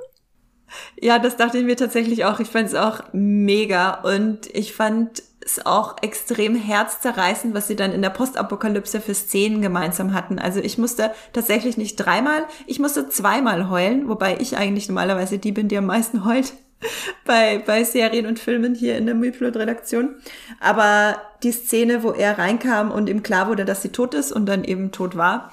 Ja, 0.99 1.19
das 1.19 1.37
dachte 1.37 1.59
ich 1.59 1.65
mir 1.65 1.77
tatsächlich 1.77 2.25
auch. 2.25 2.39
Ich 2.39 2.49
fand 2.49 2.67
es 2.67 2.75
auch 2.75 3.01
mega 3.13 4.01
und 4.01 4.53
ich 4.53 4.73
fand 4.73 5.23
ist 5.43 5.65
auch 5.65 5.97
extrem 6.01 6.55
herzzerreißend, 6.55 7.53
was 7.53 7.67
sie 7.67 7.75
dann 7.75 7.91
in 7.91 8.01
der 8.01 8.09
Postapokalypse 8.09 9.01
für 9.01 9.13
Szenen 9.13 9.61
gemeinsam 9.61 10.13
hatten. 10.13 10.39
Also 10.39 10.59
ich 10.59 10.77
musste 10.77 11.11
tatsächlich 11.33 11.77
nicht 11.77 11.97
dreimal, 11.97 12.45
ich 12.65 12.79
musste 12.79 13.09
zweimal 13.09 13.69
heulen, 13.69 14.07
wobei 14.07 14.37
ich 14.39 14.57
eigentlich 14.57 14.87
normalerweise 14.87 15.37
die 15.37 15.51
bin, 15.51 15.67
die 15.67 15.77
am 15.77 15.85
meisten 15.85 16.25
heult 16.25 16.53
bei, 17.25 17.61
bei 17.65 17.83
Serien 17.83 18.25
und 18.25 18.39
Filmen 18.39 18.75
hier 18.75 18.97
in 18.97 19.05
der 19.05 19.15
Mühlplot-Redaktion. 19.15 20.15
Aber 20.59 21.21
die 21.43 21.51
Szene, 21.51 22.03
wo 22.03 22.11
er 22.11 22.37
reinkam 22.37 22.91
und 22.91 23.09
ihm 23.09 23.23
klar 23.23 23.47
wurde, 23.47 23.65
dass 23.65 23.81
sie 23.81 23.89
tot 23.89 24.13
ist 24.13 24.31
und 24.31 24.45
dann 24.45 24.63
eben 24.63 24.91
tot 24.91 25.15
war. 25.17 25.51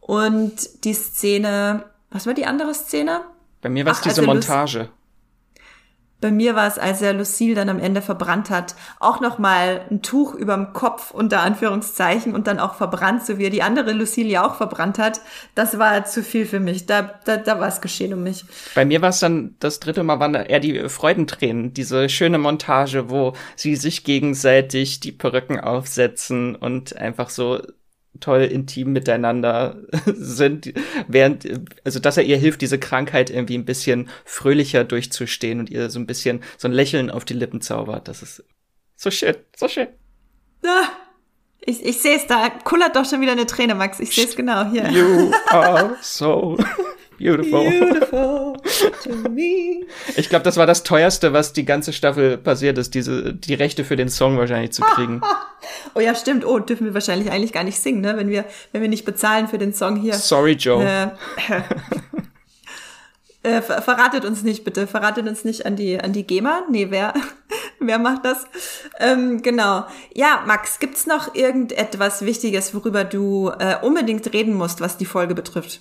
Und 0.00 0.84
die 0.84 0.94
Szene, 0.94 1.84
was 2.10 2.26
war 2.26 2.34
die 2.34 2.46
andere 2.46 2.74
Szene? 2.74 3.22
Bei 3.62 3.68
mir 3.68 3.84
war 3.84 3.92
es 3.92 4.00
diese 4.00 4.22
Montage. 4.22 4.88
Bei 6.20 6.30
mir 6.30 6.54
war 6.54 6.66
es, 6.66 6.78
als 6.78 7.00
er 7.00 7.12
Lucille 7.14 7.54
dann 7.54 7.68
am 7.68 7.78
Ende 7.78 8.02
verbrannt 8.02 8.50
hat, 8.50 8.74
auch 8.98 9.20
nochmal 9.20 9.82
ein 9.90 10.02
Tuch 10.02 10.34
überm 10.34 10.72
Kopf 10.72 11.10
unter 11.10 11.40
Anführungszeichen 11.40 12.34
und 12.34 12.46
dann 12.46 12.58
auch 12.58 12.74
verbrannt, 12.74 13.24
so 13.24 13.38
wie 13.38 13.44
er 13.44 13.50
die 13.50 13.62
andere 13.62 13.92
Lucille 13.92 14.28
ja 14.28 14.46
auch 14.46 14.56
verbrannt 14.56 14.98
hat. 14.98 15.20
Das 15.54 15.78
war 15.78 16.04
zu 16.04 16.22
viel 16.22 16.46
für 16.46 16.60
mich. 16.60 16.86
Da, 16.86 17.18
da, 17.24 17.36
da 17.36 17.58
war 17.58 17.68
es 17.68 17.80
geschehen 17.80 18.12
um 18.12 18.22
mich. 18.22 18.44
Bei 18.74 18.84
mir 18.84 19.00
war 19.00 19.10
es 19.10 19.20
dann 19.20 19.56
das 19.60 19.80
dritte 19.80 20.02
Mal, 20.02 20.20
waren 20.20 20.34
eher 20.34 20.60
die 20.60 20.88
Freudentränen, 20.88 21.72
diese 21.72 22.08
schöne 22.08 22.38
Montage, 22.38 23.10
wo 23.10 23.34
sie 23.56 23.76
sich 23.76 24.04
gegenseitig 24.04 25.00
die 25.00 25.12
Perücken 25.12 25.58
aufsetzen 25.58 26.54
und 26.54 26.96
einfach 26.96 27.30
so 27.30 27.60
toll 28.18 28.42
intim 28.42 28.92
miteinander 28.92 29.76
sind, 30.06 30.72
während, 31.06 31.48
also 31.84 32.00
dass 32.00 32.16
er 32.16 32.24
ihr 32.24 32.36
hilft, 32.36 32.60
diese 32.60 32.78
Krankheit 32.78 33.30
irgendwie 33.30 33.56
ein 33.56 33.64
bisschen 33.64 34.08
fröhlicher 34.24 34.84
durchzustehen 34.84 35.60
und 35.60 35.70
ihr 35.70 35.90
so 35.90 35.98
ein 35.98 36.06
bisschen 36.06 36.42
so 36.58 36.68
ein 36.68 36.72
Lächeln 36.72 37.10
auf 37.10 37.24
die 37.24 37.34
Lippen 37.34 37.60
zaubert. 37.60 38.08
Das 38.08 38.22
ist 38.22 38.44
so 38.96 39.10
schön, 39.10 39.36
so 39.56 39.68
schön. 39.68 39.88
Ah, 40.64 40.88
ich, 41.60 41.84
ich 41.84 42.00
sehe 42.00 42.16
es 42.16 42.26
da, 42.26 42.50
kullert 42.50 42.96
doch 42.96 43.08
schon 43.08 43.20
wieder 43.20 43.32
eine 43.32 43.46
Träne, 43.46 43.74
Max. 43.74 44.00
Ich 44.00 44.14
sehe 44.14 44.24
es 44.24 44.34
genau 44.34 44.70
hier. 44.70 44.90
You 44.90 45.32
are 45.48 45.96
so 46.00 46.58
beautiful. 47.20 47.70
Beautiful 47.70 48.56
to 49.04 49.28
me. 49.28 49.86
Ich 50.16 50.28
glaube, 50.28 50.44
das 50.44 50.56
war 50.56 50.66
das 50.66 50.82
teuerste, 50.82 51.32
was 51.32 51.52
die 51.52 51.64
ganze 51.64 51.92
Staffel 51.92 52.36
passiert 52.38 52.78
ist, 52.78 52.94
diese, 52.94 53.32
die 53.34 53.54
Rechte 53.54 53.84
für 53.84 53.96
den 53.96 54.08
Song 54.08 54.38
wahrscheinlich 54.38 54.72
zu 54.72 54.82
kriegen. 54.82 55.20
oh 55.94 56.00
ja, 56.00 56.14
stimmt. 56.14 56.44
Oh, 56.44 56.58
dürfen 56.58 56.86
wir 56.86 56.94
wahrscheinlich 56.94 57.30
eigentlich 57.30 57.52
gar 57.52 57.64
nicht 57.64 57.78
singen, 57.78 58.00
ne? 58.00 58.16
Wenn 58.16 58.28
wir, 58.28 58.44
wenn 58.72 58.82
wir 58.82 58.88
nicht 58.88 59.04
bezahlen 59.04 59.48
für 59.48 59.58
den 59.58 59.72
Song 59.72 59.96
hier. 59.96 60.14
Sorry, 60.14 60.52
Joe. 60.52 60.84
Äh, 60.84 61.08
äh, 63.56 63.62
verratet 63.62 64.24
uns 64.24 64.42
nicht, 64.42 64.64
bitte. 64.64 64.86
Verratet 64.86 65.28
uns 65.28 65.44
nicht 65.44 65.66
an 65.66 65.76
die, 65.76 66.00
an 66.00 66.12
die 66.12 66.26
GEMA. 66.26 66.62
Nee, 66.70 66.88
wer, 66.90 67.14
wer 67.78 67.98
macht 67.98 68.24
das? 68.24 68.46
Ähm, 68.98 69.42
genau. 69.42 69.86
Ja, 70.14 70.42
Max, 70.46 70.78
gibt's 70.78 71.06
noch 71.06 71.34
irgendetwas 71.34 72.24
Wichtiges, 72.24 72.74
worüber 72.74 73.04
du 73.04 73.50
äh, 73.58 73.76
unbedingt 73.82 74.32
reden 74.32 74.54
musst, 74.54 74.80
was 74.80 74.96
die 74.96 75.06
Folge 75.06 75.34
betrifft? 75.34 75.80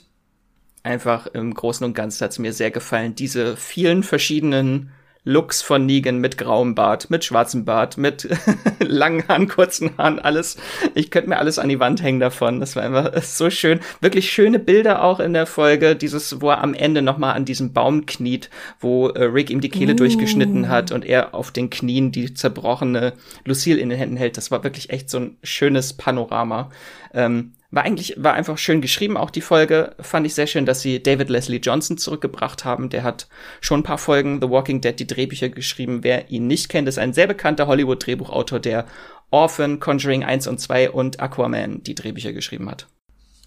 Einfach 0.83 1.27
im 1.27 1.53
Großen 1.53 1.85
und 1.85 1.93
Ganzen 1.93 2.23
hat's 2.23 2.39
mir 2.39 2.53
sehr 2.53 2.71
gefallen, 2.71 3.15
diese 3.15 3.57
vielen 3.57 4.03
verschiedenen 4.03 4.91
Looks 5.25 5.61
von 5.61 5.85
Negan 5.85 6.19
mit 6.19 6.37
grauem 6.37 6.75
Bart, 6.75 7.09
mit 7.09 7.25
schwarzem 7.25 7.65
Bart, 7.65 7.97
mit 7.97 8.27
langen 8.79 9.27
Haaren, 9.27 9.49
kurzen 9.49 9.91
Haaren, 9.97 10.17
alles. 10.17 10.57
Ich 10.95 11.11
könnte 11.11 11.29
mir 11.29 11.37
alles 11.37 11.59
an 11.59 11.67
die 11.67 11.79
Wand 11.79 12.01
hängen 12.01 12.21
davon. 12.21 12.61
Das 12.61 12.75
war 12.75 12.83
einfach 12.83 13.21
so 13.21 13.49
schön. 13.49 13.81
Wirklich 13.99 14.31
schöne 14.31 14.59
Bilder 14.59 15.03
auch 15.03 15.19
in 15.19 15.33
der 15.33 15.45
Folge. 15.45 15.95
Dieses, 15.97 16.41
wo 16.41 16.49
er 16.49 16.63
am 16.63 16.73
Ende 16.73 17.01
nochmal 17.01 17.35
an 17.35 17.43
diesem 17.43 17.73
Baum 17.73 18.05
kniet, 18.05 18.49
wo 18.79 19.09
äh, 19.09 19.25
Rick 19.25 19.49
ihm 19.49 19.59
die 19.61 19.69
Kehle 19.69 19.93
uh. 19.93 19.97
durchgeschnitten 19.97 20.69
hat 20.69 20.91
und 20.93 21.03
er 21.05 21.35
auf 21.35 21.51
den 21.51 21.69
Knien 21.69 22.13
die 22.13 22.33
zerbrochene 22.33 23.13
Lucille 23.43 23.79
in 23.79 23.89
den 23.89 23.99
Händen 23.99 24.17
hält. 24.17 24.37
Das 24.37 24.51
war 24.51 24.63
wirklich 24.63 24.89
echt 24.89 25.09
so 25.09 25.19
ein 25.19 25.37
schönes 25.43 25.93
Panorama. 25.93 26.69
Ähm, 27.13 27.51
war 27.71 27.83
eigentlich, 27.83 28.15
war 28.17 28.33
einfach 28.33 28.57
schön 28.57 28.81
geschrieben, 28.81 29.15
auch 29.15 29.29
die 29.29 29.41
Folge. 29.41 29.95
Fand 29.99 30.25
ich 30.25 30.33
sehr 30.33 30.47
schön, 30.47 30.65
dass 30.65 30.81
sie 30.81 31.03
David 31.03 31.29
Leslie 31.29 31.59
Johnson 31.59 31.97
zurückgebracht 31.97 32.65
haben. 32.65 32.89
Der 32.89 33.03
hat 33.03 33.27
schon 33.61 33.81
ein 33.81 33.83
paar 33.83 33.99
Folgen 33.99 34.41
The 34.41 34.49
Walking 34.49 34.81
Dead 34.81 34.99
die 34.99 35.05
Drehbücher 35.05 35.49
geschrieben. 35.49 36.03
Wer 36.03 36.31
ihn 36.31 36.47
nicht 36.47 36.69
kennt, 36.69 36.87
ist 36.87 36.97
ein 36.97 37.13
sehr 37.13 37.27
bekannter 37.27 37.67
Hollywood-Drehbuchautor, 37.67 38.59
der 38.59 38.85
Orphan, 39.29 39.79
Conjuring 39.79 40.23
1 40.23 40.47
und 40.47 40.59
2 40.59 40.89
und 40.89 41.19
Aquaman 41.19 41.83
die 41.83 41.93
Drehbücher 41.93 42.33
geschrieben 42.33 42.69
hat. 42.69 42.87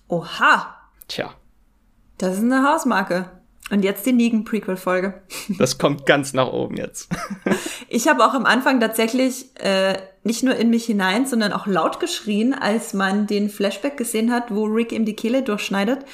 Oha! 0.06 0.76
Tja. 1.08 1.34
Das 2.18 2.36
ist 2.36 2.44
eine 2.44 2.62
Hausmarke. 2.62 3.41
Und 3.72 3.84
jetzt 3.84 4.04
die 4.04 4.12
Negan-Prequel-Folge. 4.12 5.14
Das 5.58 5.78
kommt 5.78 6.04
ganz 6.04 6.34
nach 6.34 6.52
oben 6.52 6.76
jetzt. 6.76 7.08
ich 7.88 8.06
habe 8.06 8.22
auch 8.22 8.34
am 8.34 8.44
Anfang 8.44 8.80
tatsächlich 8.80 9.46
äh, 9.60 9.94
nicht 10.24 10.42
nur 10.42 10.54
in 10.56 10.68
mich 10.68 10.84
hinein, 10.84 11.24
sondern 11.24 11.54
auch 11.54 11.66
laut 11.66 11.98
geschrien, 11.98 12.52
als 12.52 12.92
man 12.92 13.26
den 13.26 13.48
Flashback 13.48 13.96
gesehen 13.96 14.30
hat, 14.30 14.50
wo 14.54 14.64
Rick 14.64 14.92
ihm 14.92 15.06
die 15.06 15.16
Kehle 15.16 15.40
durchschneidet. 15.40 16.04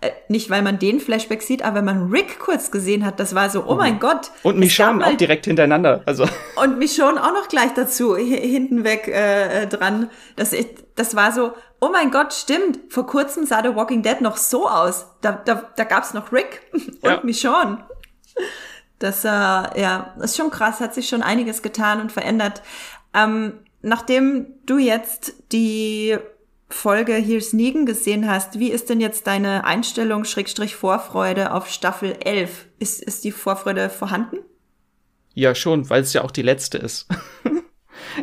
Äh, 0.00 0.10
nicht, 0.28 0.48
weil 0.48 0.62
man 0.62 0.78
den 0.78 1.00
Flashback 1.00 1.42
sieht, 1.42 1.62
aber 1.62 1.78
wenn 1.78 1.86
man 1.86 2.10
Rick 2.12 2.38
kurz 2.38 2.70
gesehen 2.70 3.04
hat, 3.04 3.18
das 3.18 3.34
war 3.34 3.50
so, 3.50 3.64
oh 3.66 3.74
mein 3.74 3.94
mhm. 3.94 4.00
Gott. 4.00 4.30
Und 4.44 4.56
Michonne 4.56 5.04
auch 5.04 5.16
direkt 5.16 5.46
hintereinander. 5.46 6.02
Also. 6.06 6.24
Und 6.62 6.78
Michonne 6.78 7.20
auch 7.20 7.32
noch 7.32 7.48
gleich 7.48 7.74
dazu, 7.74 8.16
hinten 8.16 8.84
weg 8.84 9.08
äh, 9.08 9.66
dran. 9.66 10.08
Das, 10.36 10.54
das 10.98 11.14
war 11.14 11.32
so, 11.32 11.52
oh 11.80 11.90
mein 11.90 12.10
Gott, 12.10 12.34
stimmt. 12.34 12.92
Vor 12.92 13.06
kurzem 13.06 13.46
sah 13.46 13.62
The 13.62 13.74
Walking 13.74 14.02
Dead 14.02 14.20
noch 14.20 14.36
so 14.36 14.68
aus. 14.68 15.06
Da, 15.20 15.32
da, 15.32 15.70
da 15.76 15.84
gab's 15.84 16.12
noch 16.14 16.32
Rick 16.32 16.62
und 16.72 16.98
ja. 17.02 17.20
Michonne. 17.22 17.84
Das, 18.98 19.24
äh, 19.24 19.28
ja, 19.28 20.14
ist 20.20 20.36
schon 20.36 20.50
krass, 20.50 20.80
hat 20.80 20.94
sich 20.94 21.08
schon 21.08 21.22
einiges 21.22 21.62
getan 21.62 22.00
und 22.00 22.10
verändert. 22.10 22.62
Ähm, 23.14 23.60
nachdem 23.80 24.54
du 24.66 24.78
jetzt 24.78 25.34
die 25.52 26.18
Folge 26.68 27.14
Here's 27.14 27.52
Negan 27.52 27.86
gesehen 27.86 28.28
hast, 28.28 28.58
wie 28.58 28.70
ist 28.70 28.90
denn 28.90 29.00
jetzt 29.00 29.26
deine 29.26 29.64
Einstellung, 29.64 30.24
Schrägstrich 30.24 30.74
Vorfreude 30.74 31.52
auf 31.52 31.68
Staffel 31.68 32.16
11? 32.24 32.66
Ist, 32.80 33.02
ist 33.02 33.24
die 33.24 33.32
Vorfreude 33.32 33.88
vorhanden? 33.88 34.38
Ja, 35.34 35.54
schon, 35.54 35.88
weil 35.88 36.02
es 36.02 36.12
ja 36.12 36.24
auch 36.24 36.32
die 36.32 36.42
letzte 36.42 36.78
ist. 36.78 37.06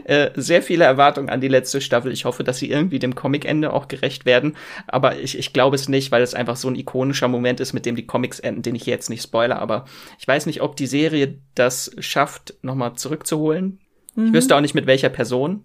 äh, 0.03 0.31
sehr 0.35 0.61
viele 0.61 0.85
Erwartungen 0.85 1.29
an 1.29 1.41
die 1.41 1.47
letzte 1.47 1.81
Staffel. 1.81 2.11
Ich 2.11 2.25
hoffe, 2.25 2.43
dass 2.43 2.57
sie 2.57 2.69
irgendwie 2.69 2.99
dem 2.99 3.15
Comicende 3.15 3.73
auch 3.73 3.87
gerecht 3.87 4.25
werden. 4.25 4.55
Aber 4.87 5.17
ich, 5.17 5.37
ich 5.37 5.53
glaube 5.53 5.75
es 5.75 5.89
nicht, 5.89 6.11
weil 6.11 6.21
es 6.21 6.33
einfach 6.33 6.57
so 6.57 6.67
ein 6.67 6.75
ikonischer 6.75 7.27
Moment 7.27 7.59
ist, 7.59 7.73
mit 7.73 7.85
dem 7.85 7.95
die 7.95 8.05
Comics 8.05 8.39
enden, 8.39 8.61
den 8.61 8.75
ich 8.75 8.85
jetzt 8.85 9.09
nicht 9.09 9.23
spoilere. 9.23 9.59
Aber 9.59 9.85
ich 10.19 10.27
weiß 10.27 10.45
nicht, 10.45 10.61
ob 10.61 10.75
die 10.75 10.87
Serie 10.87 11.39
das 11.55 11.91
schafft, 11.99 12.55
nochmal 12.61 12.93
zurückzuholen. 12.95 13.79
Mhm. 14.15 14.27
Ich 14.27 14.33
wüsste 14.33 14.55
auch 14.55 14.61
nicht, 14.61 14.75
mit 14.75 14.87
welcher 14.87 15.09
Person. 15.09 15.63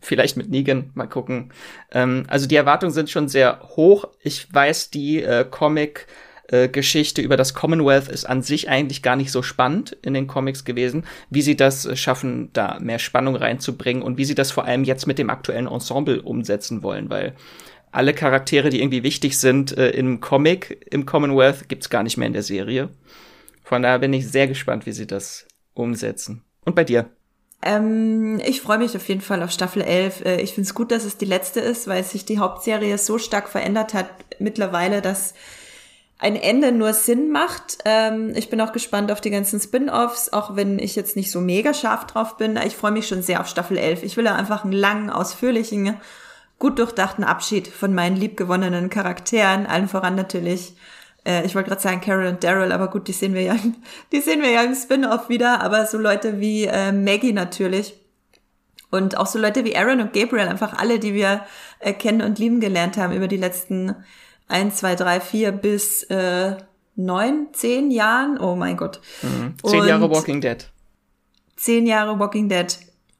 Vielleicht 0.00 0.36
mit 0.36 0.48
Negan, 0.48 0.90
mal 0.94 1.08
gucken. 1.08 1.52
Ähm, 1.90 2.24
also 2.28 2.46
die 2.46 2.56
Erwartungen 2.56 2.92
sind 2.92 3.10
schon 3.10 3.28
sehr 3.28 3.60
hoch. 3.76 4.04
Ich 4.22 4.52
weiß, 4.52 4.90
die 4.90 5.22
äh, 5.22 5.44
Comic 5.48 6.06
äh, 6.48 6.68
Geschichte 6.68 7.22
über 7.22 7.36
das 7.36 7.54
Commonwealth 7.54 8.08
ist 8.08 8.24
an 8.24 8.42
sich 8.42 8.68
eigentlich 8.68 9.02
gar 9.02 9.16
nicht 9.16 9.30
so 9.30 9.42
spannend 9.42 9.96
in 10.02 10.14
den 10.14 10.26
Comics 10.26 10.64
gewesen, 10.64 11.04
wie 11.30 11.42
sie 11.42 11.56
das 11.56 11.84
äh, 11.84 11.94
schaffen, 11.94 12.50
da 12.52 12.78
mehr 12.80 12.98
Spannung 12.98 13.36
reinzubringen 13.36 14.02
und 14.02 14.18
wie 14.18 14.24
sie 14.24 14.34
das 14.34 14.50
vor 14.50 14.64
allem 14.64 14.84
jetzt 14.84 15.06
mit 15.06 15.18
dem 15.18 15.30
aktuellen 15.30 15.66
Ensemble 15.66 16.22
umsetzen 16.22 16.82
wollen, 16.82 17.10
weil 17.10 17.34
alle 17.90 18.14
Charaktere, 18.14 18.70
die 18.70 18.80
irgendwie 18.80 19.02
wichtig 19.02 19.38
sind 19.38 19.76
äh, 19.76 19.90
im 19.90 20.20
Comic, 20.20 20.86
im 20.90 21.06
Commonwealth, 21.06 21.68
gibt's 21.68 21.90
gar 21.90 22.02
nicht 22.02 22.16
mehr 22.16 22.26
in 22.26 22.34
der 22.34 22.42
Serie. 22.42 22.90
Von 23.62 23.82
daher 23.82 23.98
bin 23.98 24.12
ich 24.12 24.28
sehr 24.28 24.48
gespannt, 24.48 24.86
wie 24.86 24.92
sie 24.92 25.06
das 25.06 25.46
umsetzen. 25.74 26.42
Und 26.64 26.74
bei 26.74 26.84
dir? 26.84 27.10
Ähm, 27.62 28.40
ich 28.46 28.60
freue 28.60 28.78
mich 28.78 28.94
auf 28.96 29.08
jeden 29.08 29.20
Fall 29.20 29.42
auf 29.42 29.50
Staffel 29.50 29.82
11. 29.82 30.24
Äh, 30.24 30.40
ich 30.40 30.54
finde 30.54 30.66
es 30.66 30.74
gut, 30.74 30.92
dass 30.92 31.04
es 31.04 31.18
die 31.18 31.24
letzte 31.24 31.60
ist, 31.60 31.88
weil 31.88 32.04
sich 32.04 32.24
die 32.24 32.38
Hauptserie 32.38 32.96
so 32.98 33.18
stark 33.18 33.48
verändert 33.48 33.94
hat 33.94 34.08
mittlerweile, 34.38 35.02
dass 35.02 35.34
ein 36.18 36.36
Ende 36.36 36.72
nur 36.72 36.92
Sinn 36.92 37.30
macht. 37.30 37.78
Ähm, 37.84 38.32
ich 38.34 38.50
bin 38.50 38.60
auch 38.60 38.72
gespannt 38.72 39.12
auf 39.12 39.20
die 39.20 39.30
ganzen 39.30 39.60
Spin-offs, 39.60 40.32
auch 40.32 40.56
wenn 40.56 40.78
ich 40.78 40.96
jetzt 40.96 41.16
nicht 41.16 41.30
so 41.30 41.40
mega 41.40 41.72
scharf 41.72 42.06
drauf 42.06 42.36
bin. 42.36 42.58
Ich 42.66 42.76
freue 42.76 42.90
mich 42.90 43.06
schon 43.06 43.22
sehr 43.22 43.40
auf 43.40 43.46
Staffel 43.46 43.76
11. 43.76 44.02
Ich 44.02 44.16
will 44.16 44.24
ja 44.24 44.34
einfach 44.34 44.64
einen 44.64 44.72
langen, 44.72 45.10
ausführlichen, 45.10 45.96
gut 46.58 46.78
durchdachten 46.78 47.24
Abschied 47.24 47.68
von 47.68 47.94
meinen 47.94 48.16
liebgewonnenen 48.16 48.90
Charakteren, 48.90 49.66
allen 49.66 49.88
voran 49.88 50.16
natürlich 50.16 50.74
äh, 51.28 51.44
ich 51.44 51.54
wollte 51.54 51.68
gerade 51.68 51.82
sagen 51.82 52.00
Carol 52.00 52.26
und 52.26 52.42
Daryl, 52.42 52.72
aber 52.72 52.88
gut, 52.88 53.06
die 53.06 53.12
sehen 53.12 53.34
wir 53.34 53.42
ja, 53.42 53.56
die 54.12 54.20
sehen 54.20 54.42
wir 54.42 54.50
ja 54.50 54.62
im 54.62 54.74
Spin-off 54.74 55.28
wieder, 55.28 55.60
aber 55.60 55.86
so 55.86 55.98
Leute 55.98 56.40
wie 56.40 56.64
äh, 56.64 56.92
Maggie 56.92 57.32
natürlich. 57.32 57.94
Und 58.90 59.18
auch 59.18 59.26
so 59.26 59.38
Leute 59.38 59.66
wie 59.66 59.76
Aaron 59.76 60.00
und 60.00 60.14
Gabriel, 60.14 60.48
einfach 60.48 60.72
alle, 60.72 60.98
die 60.98 61.12
wir 61.12 61.44
äh, 61.78 61.92
kennen 61.92 62.22
und 62.22 62.38
lieben 62.38 62.58
gelernt 62.58 62.96
haben 62.96 63.12
über 63.12 63.28
die 63.28 63.36
letzten 63.36 63.94
ein, 64.48 64.72
zwei, 64.72 64.94
drei, 64.94 65.20
vier 65.20 65.52
bis 65.52 66.02
äh, 66.04 66.56
neun, 66.96 67.48
zehn 67.52 67.90
Jahren. 67.90 68.38
Oh 68.40 68.56
mein 68.56 68.76
Gott. 68.76 69.00
Mhm. 69.22 69.54
Zehn 69.62 69.80
und 69.80 69.88
Jahre 69.88 70.10
Walking 70.10 70.40
Dead. 70.40 70.70
Zehn 71.56 71.86
Jahre 71.86 72.18
Walking 72.18 72.48
Dead 72.48 72.78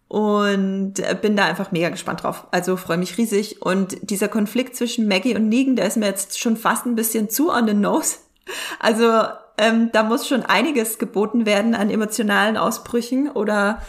und 0.09 0.95
bin 1.21 1.37
da 1.37 1.45
einfach 1.45 1.71
mega 1.71 1.91
gespannt 1.91 2.23
drauf. 2.23 2.47
Also 2.51 2.77
freue 2.77 2.97
mich 2.97 3.19
riesig. 3.19 3.61
Und 3.61 4.11
dieser 4.11 4.29
Konflikt 4.29 4.75
zwischen 4.75 5.07
Maggie 5.07 5.37
und 5.37 5.49
Negan, 5.49 5.77
der 5.77 5.87
ist 5.87 5.99
mir 5.99 6.07
jetzt 6.07 6.41
schon 6.41 6.57
fast 6.57 6.87
ein 6.87 6.95
bisschen 6.95 7.29
zu 7.29 7.51
on 7.51 7.67
the 7.69 7.75
nose. 7.75 8.17
Also 8.81 9.25
ähm, 9.59 9.91
da 9.93 10.03
muss 10.03 10.27
schon 10.27 10.43
einiges 10.43 10.99
geboten 10.99 11.45
werden 11.45 11.75
an 11.75 11.91
emotionalen 11.91 12.57
Ausbrüchen 12.57 13.29
oder 13.31 13.83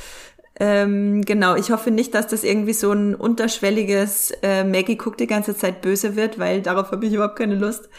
ähm, 0.60 1.24
genau, 1.24 1.56
ich 1.56 1.72
hoffe 1.72 1.92
nicht, 1.92 2.14
dass 2.14 2.28
das 2.28 2.44
irgendwie 2.44 2.74
so 2.74 2.92
ein 2.92 3.16
unterschwelliges 3.16 4.32
äh, 4.44 4.64
Maggie 4.64 4.98
guckt 4.98 5.20
die 5.20 5.28
ganze 5.28 5.56
Zeit 5.56 5.82
böse 5.82 6.16
wird, 6.16 6.38
weil 6.38 6.62
darauf 6.62 6.92
habe 6.92 7.06
ich 7.06 7.14
überhaupt 7.14 7.38
keine 7.38 7.56
Lust. 7.56 7.90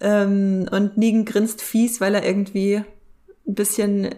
Ähm, 0.00 0.68
und 0.70 0.96
Negan 0.96 1.24
grinst 1.24 1.60
fies, 1.60 2.00
weil 2.00 2.14
er 2.14 2.24
irgendwie 2.24 2.82
ein 3.46 3.54
bisschen 3.54 4.14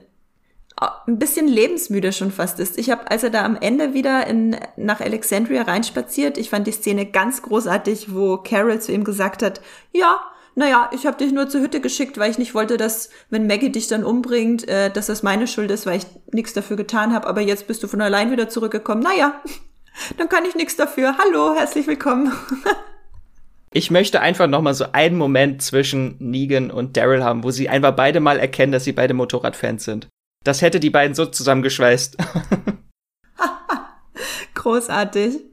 ein 1.07 1.19
bisschen 1.19 1.47
lebensmüde 1.47 2.13
schon 2.13 2.31
fast 2.31 2.59
ist. 2.59 2.79
Ich 2.79 2.91
habe, 2.91 3.11
als 3.11 3.23
er 3.23 3.31
da 3.31 3.45
am 3.45 3.57
Ende 3.61 3.93
wieder 3.93 4.27
in, 4.27 4.57
nach 4.77 5.01
Alexandria 5.01 5.63
reinspaziert, 5.63 6.39
ich 6.39 6.49
fand 6.49 6.67
die 6.67 6.73
Szene 6.73 7.05
ganz 7.05 7.43
großartig, 7.43 8.15
wo 8.15 8.39
Carol 8.39 8.81
zu 8.81 8.93
ihm 8.93 9.05
gesagt 9.05 9.43
hat, 9.43 9.61
ja, 9.93 10.21
naja, 10.55 10.91
ich 10.93 11.07
habe 11.07 11.17
dich 11.17 11.33
nur 11.33 11.49
zur 11.49 11.61
Hütte 11.61 11.81
geschickt, 11.81 12.19
weil 12.19 12.31
ich 12.31 12.39
nicht 12.39 12.55
wollte, 12.55 12.77
dass, 12.77 13.11
wenn 13.31 13.47
Maggie 13.47 13.71
dich 13.71 13.89
dann 13.89 14.05
umbringt, 14.05 14.69
äh, 14.69 14.91
dass 14.91 15.07
das 15.07 15.23
meine 15.23 15.47
Schuld 15.47 15.71
ist, 15.71 15.87
weil 15.87 15.99
ich 15.99 16.07
nichts 16.33 16.53
dafür 16.53 16.77
getan 16.77 17.13
habe, 17.13 17.27
aber 17.27 17.41
jetzt 17.41 17.67
bist 17.67 17.83
du 17.83 17.89
von 17.89 18.01
allein 18.01 18.31
wieder 18.31 18.49
zurückgekommen. 18.49 19.03
Naja, 19.03 19.41
dann 20.17 20.29
kann 20.29 20.45
ich 20.45 20.55
nichts 20.55 20.77
dafür. 20.77 21.17
Hallo, 21.19 21.55
herzlich 21.55 21.87
willkommen. 21.87 22.33
Ich 23.73 23.93
möchte 23.93 24.21
einfach 24.21 24.49
noch 24.49 24.63
mal 24.63 24.75
so 24.75 24.87
einen 24.91 25.17
Moment 25.17 25.63
zwischen 25.63 26.17
Negan 26.19 26.73
und 26.73 26.97
Daryl 26.97 27.23
haben, 27.23 27.45
wo 27.45 27.53
sie 27.53 27.69
einfach 27.69 27.95
beide 27.95 28.19
mal 28.19 28.41
erkennen, 28.41 28.73
dass 28.73 28.83
sie 28.83 28.93
beide 28.93 29.15
Motorradfans 29.15 29.85
sind. 29.85 30.09
Das 30.45 30.61
hätte 30.61 30.81
die 30.81 30.91
beiden 30.91 31.15
so 31.15 31.25
zusammengeschweißt. 31.25 32.17
Großartig. 34.55 35.45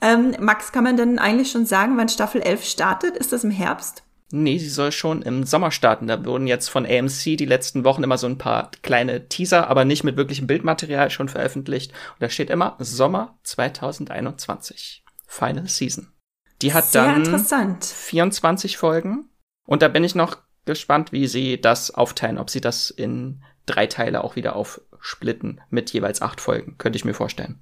Ähm, 0.00 0.34
Max, 0.40 0.72
kann 0.72 0.84
man 0.84 0.96
denn 0.96 1.18
eigentlich 1.18 1.50
schon 1.50 1.66
sagen, 1.66 1.98
wann 1.98 2.08
Staffel 2.08 2.40
11 2.40 2.64
startet? 2.64 3.16
Ist 3.18 3.34
das 3.34 3.44
im 3.44 3.50
Herbst? 3.50 4.02
Nee, 4.30 4.58
sie 4.58 4.68
soll 4.68 4.92
schon 4.92 5.22
im 5.22 5.44
Sommer 5.44 5.70
starten. 5.70 6.06
Da 6.06 6.24
wurden 6.24 6.46
jetzt 6.46 6.68
von 6.68 6.84
AMC 6.84 7.36
die 7.38 7.46
letzten 7.46 7.84
Wochen 7.84 8.02
immer 8.02 8.18
so 8.18 8.26
ein 8.26 8.36
paar 8.36 8.70
kleine 8.82 9.28
Teaser, 9.28 9.68
aber 9.68 9.86
nicht 9.86 10.04
mit 10.04 10.16
wirklichem 10.16 10.46
Bildmaterial 10.46 11.10
schon 11.10 11.30
veröffentlicht. 11.30 11.92
Und 11.92 12.22
da 12.22 12.28
steht 12.28 12.50
immer 12.50 12.76
Sommer 12.78 13.38
2021. 13.44 15.04
Final 15.26 15.66
Season. 15.68 16.12
Die 16.60 16.74
hat 16.74 16.86
Sehr 16.86 17.04
dann 17.04 17.80
24 17.80 18.76
Folgen. 18.76 19.30
Und 19.66 19.82
da 19.82 19.88
bin 19.88 20.04
ich 20.04 20.14
noch 20.14 20.38
gespannt, 20.64 21.12
wie 21.12 21.26
sie 21.26 21.60
das 21.60 21.90
aufteilen, 21.90 22.38
ob 22.38 22.50
sie 22.50 22.60
das 22.60 22.90
in 22.90 23.42
drei 23.64 23.86
Teile 23.86 24.24
auch 24.24 24.36
wieder 24.36 24.56
aufsplitten 24.56 25.60
mit 25.70 25.92
jeweils 25.92 26.20
acht 26.20 26.40
Folgen, 26.40 26.76
könnte 26.78 26.96
ich 26.96 27.04
mir 27.04 27.14
vorstellen. 27.14 27.60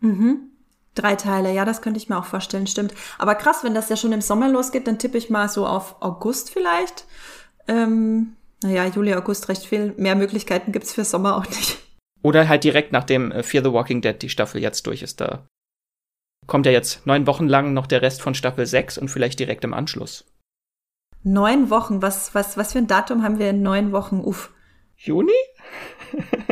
Mhm. 0.00 0.51
Drei 0.94 1.16
Teile, 1.16 1.52
ja, 1.52 1.64
das 1.64 1.80
könnte 1.80 1.98
ich 1.98 2.08
mir 2.08 2.18
auch 2.18 2.26
vorstellen, 2.26 2.66
stimmt. 2.66 2.92
Aber 3.18 3.34
krass, 3.34 3.64
wenn 3.64 3.74
das 3.74 3.88
ja 3.88 3.96
schon 3.96 4.12
im 4.12 4.20
Sommer 4.20 4.48
losgeht, 4.48 4.86
dann 4.86 4.98
tippe 4.98 5.16
ich 5.16 5.30
mal 5.30 5.48
so 5.48 5.66
auf 5.66 5.96
August 6.00 6.50
vielleicht. 6.50 7.06
Ähm, 7.66 8.36
naja, 8.62 8.86
Juli, 8.86 9.14
August 9.14 9.48
recht 9.48 9.64
viel. 9.64 9.94
Mehr 9.96 10.14
Möglichkeiten 10.16 10.70
gibt's 10.70 10.92
für 10.92 11.04
Sommer 11.04 11.36
auch 11.36 11.46
nicht. 11.46 11.78
Oder 12.22 12.48
halt 12.48 12.64
direkt 12.64 12.92
nachdem 12.92 13.32
äh, 13.32 13.42
Fear 13.42 13.64
the 13.64 13.72
Walking 13.72 14.02
Dead 14.02 14.20
die 14.20 14.28
Staffel 14.28 14.60
jetzt 14.60 14.86
durch 14.86 15.02
ist. 15.02 15.20
Da 15.20 15.46
kommt 16.46 16.66
ja 16.66 16.72
jetzt 16.72 17.06
neun 17.06 17.26
Wochen 17.26 17.48
lang 17.48 17.72
noch 17.72 17.86
der 17.86 18.02
Rest 18.02 18.20
von 18.20 18.34
Staffel 18.34 18.66
6 18.66 18.98
und 18.98 19.08
vielleicht 19.08 19.38
direkt 19.38 19.64
im 19.64 19.74
Anschluss. 19.74 20.24
Neun 21.24 21.70
Wochen, 21.70 22.02
was, 22.02 22.34
was, 22.34 22.56
was 22.56 22.72
für 22.72 22.78
ein 22.78 22.88
Datum 22.88 23.22
haben 23.22 23.38
wir 23.38 23.50
in 23.50 23.62
neun 23.62 23.92
Wochen? 23.92 24.20
Uff. 24.20 24.52
Juni? 24.96 25.32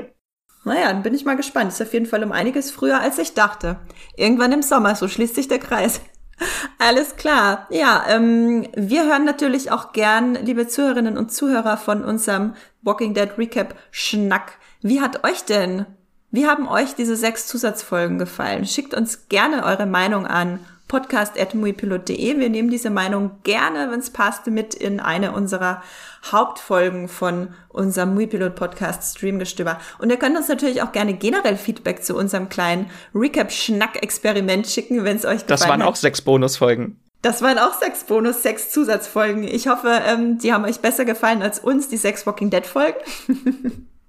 naja, 0.65 0.89
dann 0.89 1.03
bin 1.03 1.15
ich 1.15 1.25
mal 1.25 1.37
gespannt. 1.37 1.73
Ist 1.73 1.81
auf 1.81 1.93
jeden 1.93 2.07
Fall 2.07 2.23
um 2.23 2.33
einiges 2.33 2.71
früher, 2.71 3.01
als 3.01 3.19
ich 3.19 3.35
dachte. 3.35 3.79
Irgendwann 4.17 4.53
im 4.53 4.63
Sommer, 4.63 4.95
so 4.95 5.09
schließt 5.09 5.35
sich 5.35 5.49
der 5.49 5.59
Kreis. 5.59 6.01
Alles 6.79 7.17
klar. 7.17 7.67
Ja, 7.71 8.05
ähm, 8.09 8.67
wir 8.75 9.05
hören 9.05 9.25
natürlich 9.25 9.71
auch 9.71 9.93
gern, 9.93 10.35
liebe 10.35 10.69
Zuhörerinnen 10.69 11.17
und 11.17 11.33
Zuhörer, 11.33 11.77
von 11.77 12.05
unserem 12.05 12.55
Walking 12.83 13.15
Dead 13.15 13.31
Recap 13.39 13.75
Schnack. 13.91 14.53
Wie 14.83 15.01
hat 15.01 15.25
euch 15.25 15.45
denn, 15.45 15.87
wie 16.31 16.47
haben 16.47 16.69
euch 16.69 16.95
diese 16.95 17.17
sechs 17.17 17.47
Zusatzfolgen 17.47 18.19
gefallen? 18.19 18.67
Schickt 18.67 18.95
uns 18.95 19.29
gerne 19.29 19.65
eure 19.65 19.87
Meinung 19.87 20.27
an 20.27 20.61
podcast.muipilot.de. 20.91 22.39
Wir 22.39 22.51
nehmen 22.51 22.69
diese 22.69 22.91
Meinung 22.91 23.31
gerne, 23.45 23.93
wenn 23.93 24.01
es 24.01 24.11
passt, 24.11 24.49
mit 24.49 24.75
in 24.75 24.99
eine 24.99 25.31
unserer 25.31 25.83
Hauptfolgen 26.33 27.07
von 27.09 27.55
unserem 27.69 28.15
Muipilot 28.15 28.57
Podcast 28.57 29.17
Streamgestöber. 29.17 29.79
Und 30.01 30.11
ihr 30.11 30.17
könnt 30.17 30.37
uns 30.37 30.49
natürlich 30.49 30.83
auch 30.83 30.91
gerne 30.91 31.15
generell 31.15 31.57
Feedback 31.57 32.03
zu 32.03 32.17
unserem 32.17 32.49
kleinen 32.49 32.91
Recap-Schnack-Experiment 33.15 34.67
schicken, 34.67 35.05
wenn 35.05 35.17
es 35.17 35.25
euch 35.25 35.47
gefallen 35.47 35.51
hat. 35.51 35.51
Das 35.51 35.69
waren 35.69 35.83
auch 35.83 35.95
sechs 35.95 36.23
Bonusfolgen. 36.23 37.01
Das 37.23 37.41
waren 37.41 37.59
auch 37.59 37.79
sechs 37.79 38.03
Bonus, 38.03 38.43
sechs 38.43 38.71
Zusatzfolgen. 38.71 39.45
Ich 39.45 39.69
hoffe, 39.69 40.03
ähm, 40.07 40.39
die 40.39 40.53
haben 40.53 40.65
euch 40.65 40.81
besser 40.81 41.05
gefallen 41.05 41.41
als 41.41 41.61
uns, 41.61 41.89
die 41.89 41.99
sechs 41.99 42.27
Walking 42.27 42.51
Dead 42.51 42.67
Folgen. 42.67 42.99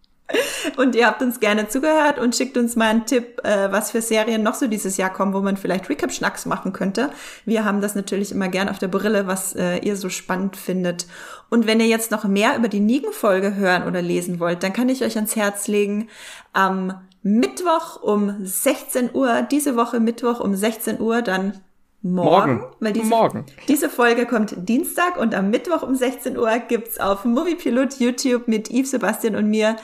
Und 0.78 0.96
ihr 0.96 1.08
habt 1.08 1.22
uns 1.22 1.40
gerne 1.40 1.68
zugehört 1.68 2.20
und 2.20 2.36
schickt 2.36 2.58
uns 2.58 2.76
mal 2.76 2.90
einen 2.90 3.06
Tipp, 3.06 3.40
äh, 3.44 3.72
was 3.72 3.92
für 3.92 4.02
Serien 4.02 4.44
noch 4.44 4.56
so 4.56 4.68
dieses 4.68 4.98
Jahr 4.98 5.12
kommen, 5.12 5.34
wo 5.34 5.42
man 5.42 5.58
vielleicht 5.58 5.90
Recap-Schnacks 5.90 6.46
machen 6.46 6.74
könnte. 6.74 7.12
Wir 7.46 7.66
haben 7.66 7.82
das 7.82 7.96
natürlich 7.96 8.32
immer 8.32 8.48
gern 8.48 8.70
auf 8.70 8.80
der 8.80 8.88
Brille, 8.88 9.28
was 9.28 9.56
äh, 9.56 9.78
ihr 9.78 9.96
so 9.96 10.10
spannend 10.10 10.56
findet. 10.56 11.08
Und 11.50 11.68
wenn 11.68 11.80
ihr 11.80 11.88
jetzt 11.88 12.12
noch 12.12 12.24
mehr 12.26 12.56
über 12.58 12.68
die 12.68 12.80
Nigen-Folge 12.80 13.56
hören 13.56 13.84
oder 13.84 14.02
lesen 14.02 14.40
wollt, 14.40 14.64
dann 14.64 14.74
kann 14.74 14.90
ich 14.90 15.04
euch 15.04 15.16
ans 15.16 15.36
Herz 15.36 15.68
legen, 15.68 16.08
am 16.54 16.94
Mittwoch 17.24 18.02
um 18.02 18.36
16 18.44 19.12
Uhr, 19.14 19.44
diese 19.44 19.76
Woche 19.76 20.00
Mittwoch 20.00 20.40
um 20.40 20.56
16 20.56 21.00
Uhr, 21.00 21.22
dann 21.22 21.62
Morgen, 22.04 22.58
morgen, 22.58 22.76
weil 22.80 22.94
diese, 22.94 23.10
morgen. 23.10 23.46
diese 23.68 23.88
Folge 23.88 24.26
kommt 24.26 24.56
Dienstag 24.68 25.18
und 25.18 25.36
am 25.36 25.52
Mittwoch 25.52 25.84
um 25.84 25.94
16 25.94 26.36
Uhr 26.36 26.58
gibt's 26.68 27.00
auf 27.00 27.26
Moviepilot 27.26 28.00
YouTube 28.00 28.48
mit 28.48 28.72
Yves, 28.72 28.90
Sebastian 28.90 29.36
und 29.36 29.52
mir 29.52 29.76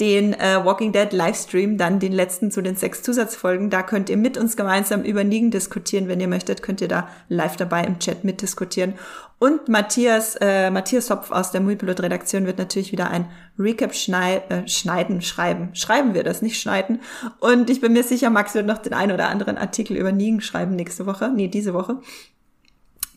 den 0.00 0.34
äh, 0.34 0.62
Walking 0.62 0.92
Dead 0.92 1.10
Livestream, 1.10 1.78
dann 1.78 1.98
den 1.98 2.12
letzten 2.12 2.50
zu 2.50 2.60
den 2.60 2.76
sechs 2.76 3.02
Zusatzfolgen. 3.02 3.70
Da 3.70 3.82
könnt 3.82 4.10
ihr 4.10 4.18
mit 4.18 4.36
uns 4.36 4.56
gemeinsam 4.56 5.02
über 5.02 5.24
Nigen 5.24 5.50
diskutieren. 5.50 6.06
Wenn 6.06 6.20
ihr 6.20 6.28
möchtet, 6.28 6.62
könnt 6.62 6.82
ihr 6.82 6.88
da 6.88 7.08
live 7.28 7.56
dabei 7.56 7.84
im 7.84 7.98
Chat 7.98 8.22
mitdiskutieren. 8.22 8.94
Und 9.38 9.68
Matthias, 9.68 10.36
äh, 10.40 10.70
Matthias 10.70 11.08
Hopf 11.08 11.30
aus 11.30 11.50
der 11.50 11.62
Mulpilot 11.62 12.00
Redaktion 12.00 12.44
wird 12.44 12.58
natürlich 12.58 12.92
wieder 12.92 13.10
ein 13.10 13.30
Recap 13.58 13.94
schnei 13.94 14.42
äh, 14.48 14.68
schneiden, 14.68 15.22
schreiben. 15.22 15.74
Schreiben 15.74 16.12
wir 16.12 16.24
das, 16.24 16.42
nicht 16.42 16.60
schneiden. 16.60 17.00
Und 17.40 17.70
ich 17.70 17.80
bin 17.80 17.94
mir 17.94 18.04
sicher, 18.04 18.28
Max 18.28 18.54
wird 18.54 18.66
noch 18.66 18.78
den 18.78 18.92
einen 18.92 19.12
oder 19.12 19.28
anderen 19.28 19.56
Artikel 19.56 19.96
über 19.96 20.12
Nigen 20.12 20.42
schreiben 20.42 20.76
nächste 20.76 21.06
Woche. 21.06 21.30
Nee, 21.34 21.48
diese 21.48 21.72
Woche. 21.72 22.00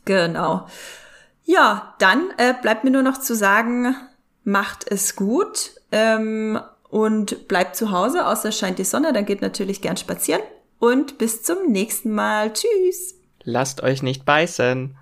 Genau. 0.05 0.67
Ja, 1.43 1.95
dann 1.99 2.29
äh, 2.37 2.53
bleibt 2.61 2.85
mir 2.85 2.91
nur 2.91 3.03
noch 3.03 3.19
zu 3.19 3.35
sagen, 3.35 3.95
macht 4.43 4.89
es 4.89 5.15
gut 5.15 5.71
ähm, 5.91 6.60
und 6.89 7.47
bleibt 7.47 7.75
zu 7.75 7.91
Hause, 7.91 8.25
außer 8.25 8.52
scheint 8.52 8.80
die 8.80 8.84
Sonne, 8.84 9.13
dann 9.13 9.25
geht 9.25 9.41
natürlich 9.41 9.82
gern 9.82 9.97
spazieren 9.97 10.41
und 10.80 11.17
bis 11.17 11.43
zum 11.43 11.71
nächsten 11.71 12.13
Mal. 12.13 12.54
Tschüss. 12.54 13.15
Lasst 13.43 13.82
euch 13.82 14.04
nicht 14.04 14.25
beißen. 14.25 14.97